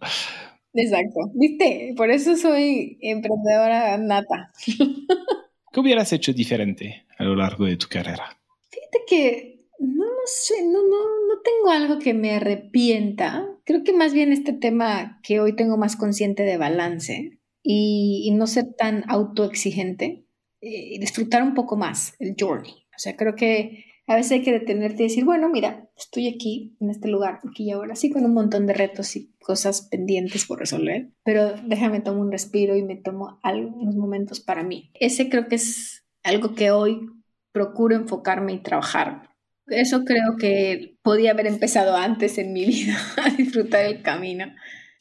[0.74, 4.52] Exacto, viste, por eso soy emprendedora nata.
[5.72, 8.38] ¿Qué hubieras hecho diferente a lo largo de tu carrera?
[8.70, 13.46] Fíjate que no lo sé, no, no, no tengo algo que me arrepienta.
[13.64, 18.46] Creo que más bien este tema que hoy tengo más consciente de balance y, no
[18.46, 20.24] ser tan autoexigente
[20.60, 22.72] eh, y disfrutar un poco más el journey.
[22.72, 26.76] O sea, creo que a veces hay que detenerte y decir, bueno, mira, estoy aquí,
[26.80, 30.46] en este lugar, aquí y ahora, sí, con un montón de retos y cosas pendientes
[30.46, 34.90] por resolver, pero déjame tomar un respiro y me tomo algunos momentos para mí.
[34.94, 37.00] Ese creo que es algo que hoy
[37.52, 39.30] procuro enfocarme y trabajar.
[39.66, 44.46] Eso creo que podía haber empezado antes en mi vida, a disfrutar el camino.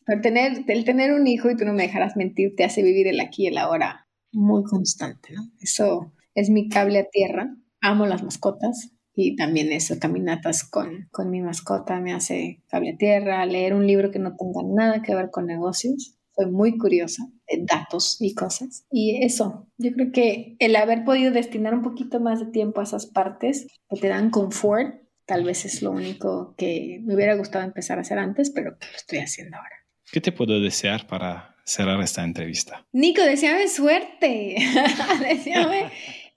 [0.05, 3.07] Pero tener, el tener un hijo y tú no me dejarás mentir te hace vivir
[3.07, 5.41] el aquí y el ahora muy constante, ¿no?
[5.59, 11.29] Eso es mi cable a tierra amo las mascotas y también eso, caminatas con, con
[11.29, 15.15] mi mascota me hace cable a tierra, leer un libro que no tenga nada que
[15.15, 16.17] ver con negocios.
[16.33, 18.85] Soy muy curiosa de datos y cosas.
[18.89, 22.83] Y eso, yo creo que el haber podido destinar un poquito más de tiempo a
[22.83, 24.95] esas partes que te dan confort,
[25.25, 28.87] tal vez es lo único que me hubiera gustado empezar a hacer antes, pero que
[28.87, 29.75] lo estoy haciendo ahora.
[30.09, 32.85] ¿Qué te puedo desear para cerrar esta entrevista?
[32.93, 34.55] Nico, deseame suerte.
[35.19, 35.91] deseame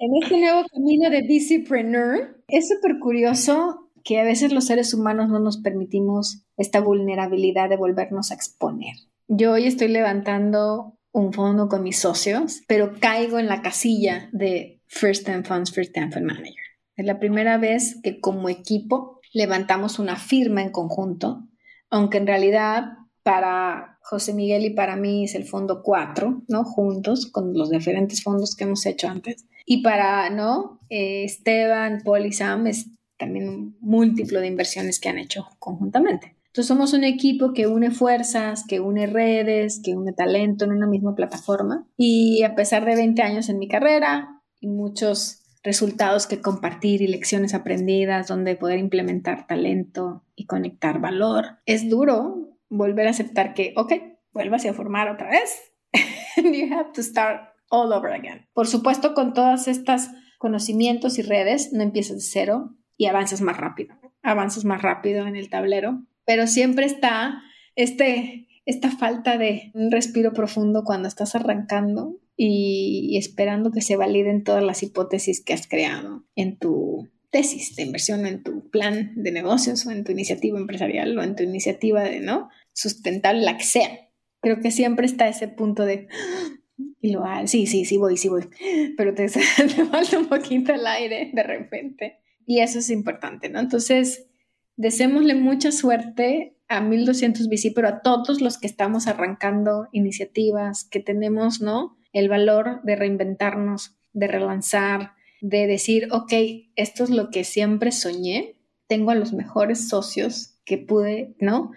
[0.04, 5.30] en este nuevo camino de Discipreneur, es súper curioso que a veces los seres humanos
[5.30, 8.94] no nos permitimos esta vulnerabilidad de volvernos a exponer.
[9.28, 14.82] Yo hoy estoy levantando un fondo con mis socios, pero caigo en la casilla de
[14.88, 16.54] First Time Funds, First Time Fund Manager.
[16.96, 21.48] Es la primera vez que como equipo levantamos una firma en conjunto,
[21.88, 22.84] aunque en realidad
[23.24, 26.64] para José Miguel y para mí es el fondo 4, ¿no?
[26.64, 29.46] Juntos con los diferentes fondos que hemos hecho antes.
[29.66, 30.78] Y para, ¿no?
[30.90, 36.36] Eh, Esteban, Paul y Sam es también un múltiplo de inversiones que han hecho conjuntamente.
[36.48, 40.86] Entonces somos un equipo que une fuerzas, que une redes, que une talento en una
[40.86, 41.88] misma plataforma.
[41.96, 47.06] Y a pesar de 20 años en mi carrera y muchos resultados que compartir y
[47.06, 53.72] lecciones aprendidas donde poder implementar talento y conectar valor, es duro volver a aceptar que,
[53.76, 53.92] ok,
[54.32, 55.72] vuelvas a formar otra vez.
[56.36, 58.46] you have to start all over again.
[58.52, 63.56] Por supuesto, con todas estas conocimientos y redes, no empiezas de cero y avanzas más
[63.56, 63.96] rápido.
[64.22, 67.42] Avanzas más rápido en el tablero, pero siempre está
[67.76, 74.44] este, esta falta de un respiro profundo cuando estás arrancando y, esperando que se validen
[74.44, 79.32] todas las hipótesis que has creado en tu tesis de inversión, en tu plan de
[79.32, 82.48] negocios o en tu iniciativa empresarial o en tu iniciativa de, ¿no?
[82.74, 83.88] Sustentable, la que sea.
[84.42, 86.08] Creo que siempre está ese punto de,
[87.00, 88.48] y lo sí, sí, sí voy, sí voy,
[88.96, 92.18] pero te, te falta un poquito el aire de repente.
[92.46, 93.60] Y eso es importante, ¿no?
[93.60, 94.26] Entonces,
[94.76, 101.00] deseémosle mucha suerte a 1200 VC, pero a todos los que estamos arrancando iniciativas, que
[101.00, 101.96] tenemos, ¿no?
[102.12, 106.32] El valor de reinventarnos, de relanzar, de decir, ok,
[106.76, 108.56] esto es lo que siempre soñé,
[108.86, 111.72] tengo a los mejores socios que pude, ¿no?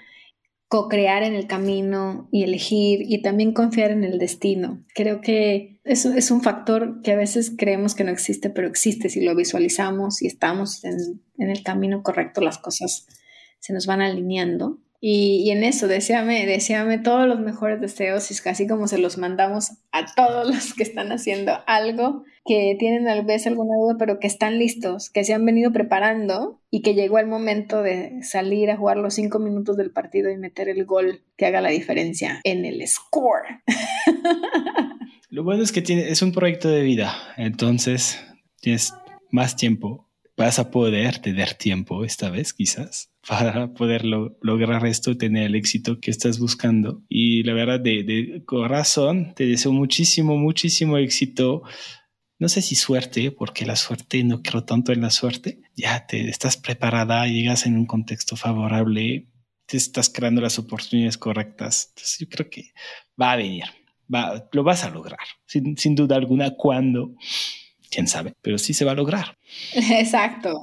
[0.69, 4.84] Co-crear en el camino y elegir y también confiar en el destino.
[4.94, 9.10] Creo que eso es un factor que a veces creemos que no existe, pero existe
[9.10, 13.07] si lo visualizamos y estamos en, en el camino correcto, las cosas
[13.60, 14.80] se nos van alineando.
[14.99, 19.74] Y, en eso, deseame, deseame todos los mejores deseos, es casi como se los mandamos
[19.91, 24.26] a todos los que están haciendo algo, que tienen tal vez alguna duda, pero que
[24.26, 28.78] están listos, que se han venido preparando y que llegó el momento de salir a
[28.78, 32.65] jugar los cinco minutos del partido y meter el gol que haga la diferencia en
[32.65, 33.61] el score.
[35.30, 38.19] Lo bueno es que tiene, es un proyecto de vida, entonces
[38.61, 38.94] tienes
[39.30, 40.06] más tiempo
[40.38, 45.99] vas a poder tener tiempo esta vez, quizás, para poder lograr esto, tener el éxito
[45.99, 47.01] que estás buscando.
[47.09, 51.64] Y la verdad, de, de corazón, te deseo muchísimo, muchísimo éxito.
[52.39, 55.59] No sé si suerte, porque la suerte, no creo tanto en la suerte.
[55.76, 59.27] Ya te estás preparada, llegas en un contexto favorable,
[59.65, 61.88] te estás creando las oportunidades correctas.
[61.89, 62.73] Entonces yo creo que
[63.19, 63.65] va a venir,
[64.14, 67.15] va, lo vas a lograr, sin, sin duda alguna, cuando
[67.89, 69.38] quién sabe, pero sí se va a lograr.
[69.76, 70.59] Exacto.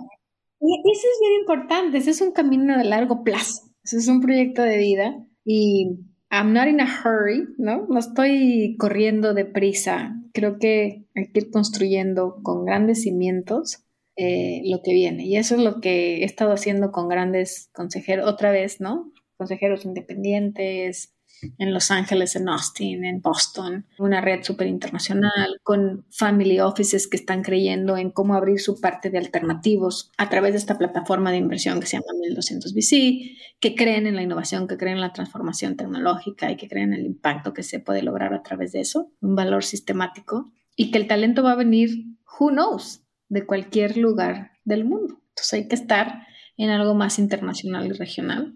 [0.61, 4.21] Y eso es bien importante, ese es un camino de largo plazo, ese es un
[4.21, 5.15] proyecto de vida
[5.45, 5.99] y
[6.31, 7.87] I'm not in a hurry, ¿no?
[7.89, 13.85] No estoy corriendo deprisa, creo que hay que ir construyendo con grandes cimientos
[14.17, 18.27] eh, lo que viene y eso es lo que he estado haciendo con grandes consejeros,
[18.27, 19.13] otra vez, ¿no?
[19.37, 21.14] Consejeros independientes,
[21.59, 27.17] en Los Ángeles, en Austin, en Boston, una red súper internacional con family offices que
[27.17, 31.39] están creyendo en cómo abrir su parte de alternativos a través de esta plataforma de
[31.39, 35.13] inversión que se llama 1200 VC, que creen en la innovación, que creen en la
[35.13, 38.81] transformación tecnológica y que creen en el impacto que se puede lograr a través de
[38.81, 41.91] eso, un valor sistemático y que el talento va a venir,
[42.39, 45.21] who knows, de cualquier lugar del mundo.
[45.31, 46.27] Entonces hay que estar
[46.57, 48.55] en algo más internacional y regional.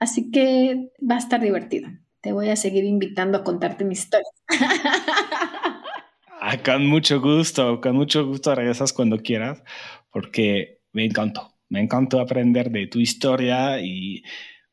[0.00, 1.88] Así que va a estar divertido
[2.24, 4.26] te voy a seguir invitando a contarte mi historia.
[6.46, 9.62] Ah, con mucho gusto, con mucho gusto regresas cuando quieras,
[10.10, 14.22] porque me encantó, me encantó aprender de tu historia y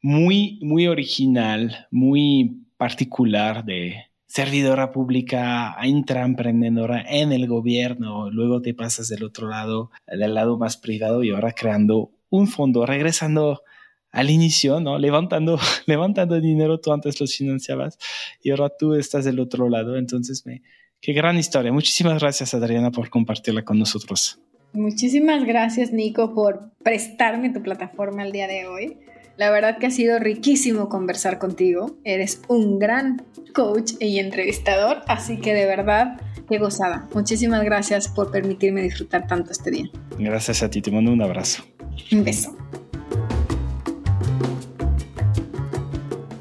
[0.02, 8.74] muy, muy original, muy particular de servidora pública a intraemprendedora en el gobierno, luego te
[8.74, 13.62] pasas del otro lado, del lado más privado y ahora creando un fondo, regresando
[14.12, 14.98] al inicio, ¿no?
[14.98, 17.98] Levantando, levantando dinero, tú antes los financiabas
[18.42, 19.98] y ahora tú estás del otro lado.
[19.98, 20.62] Entonces, me,
[21.00, 21.72] qué gran historia.
[21.72, 24.40] Muchísimas gracias, Adriana, por compartirla con nosotros.
[24.74, 28.98] Muchísimas gracias, Nico, por prestarme tu plataforma el día de hoy.
[29.38, 31.98] La verdad que ha sido riquísimo conversar contigo.
[32.04, 37.10] Eres un gran coach y entrevistador, así que de verdad, qué gozada.
[37.14, 39.90] Muchísimas gracias por permitirme disfrutar tanto este día.
[40.20, 41.64] Gracias a ti, te mando un abrazo.
[42.12, 42.56] Un beso.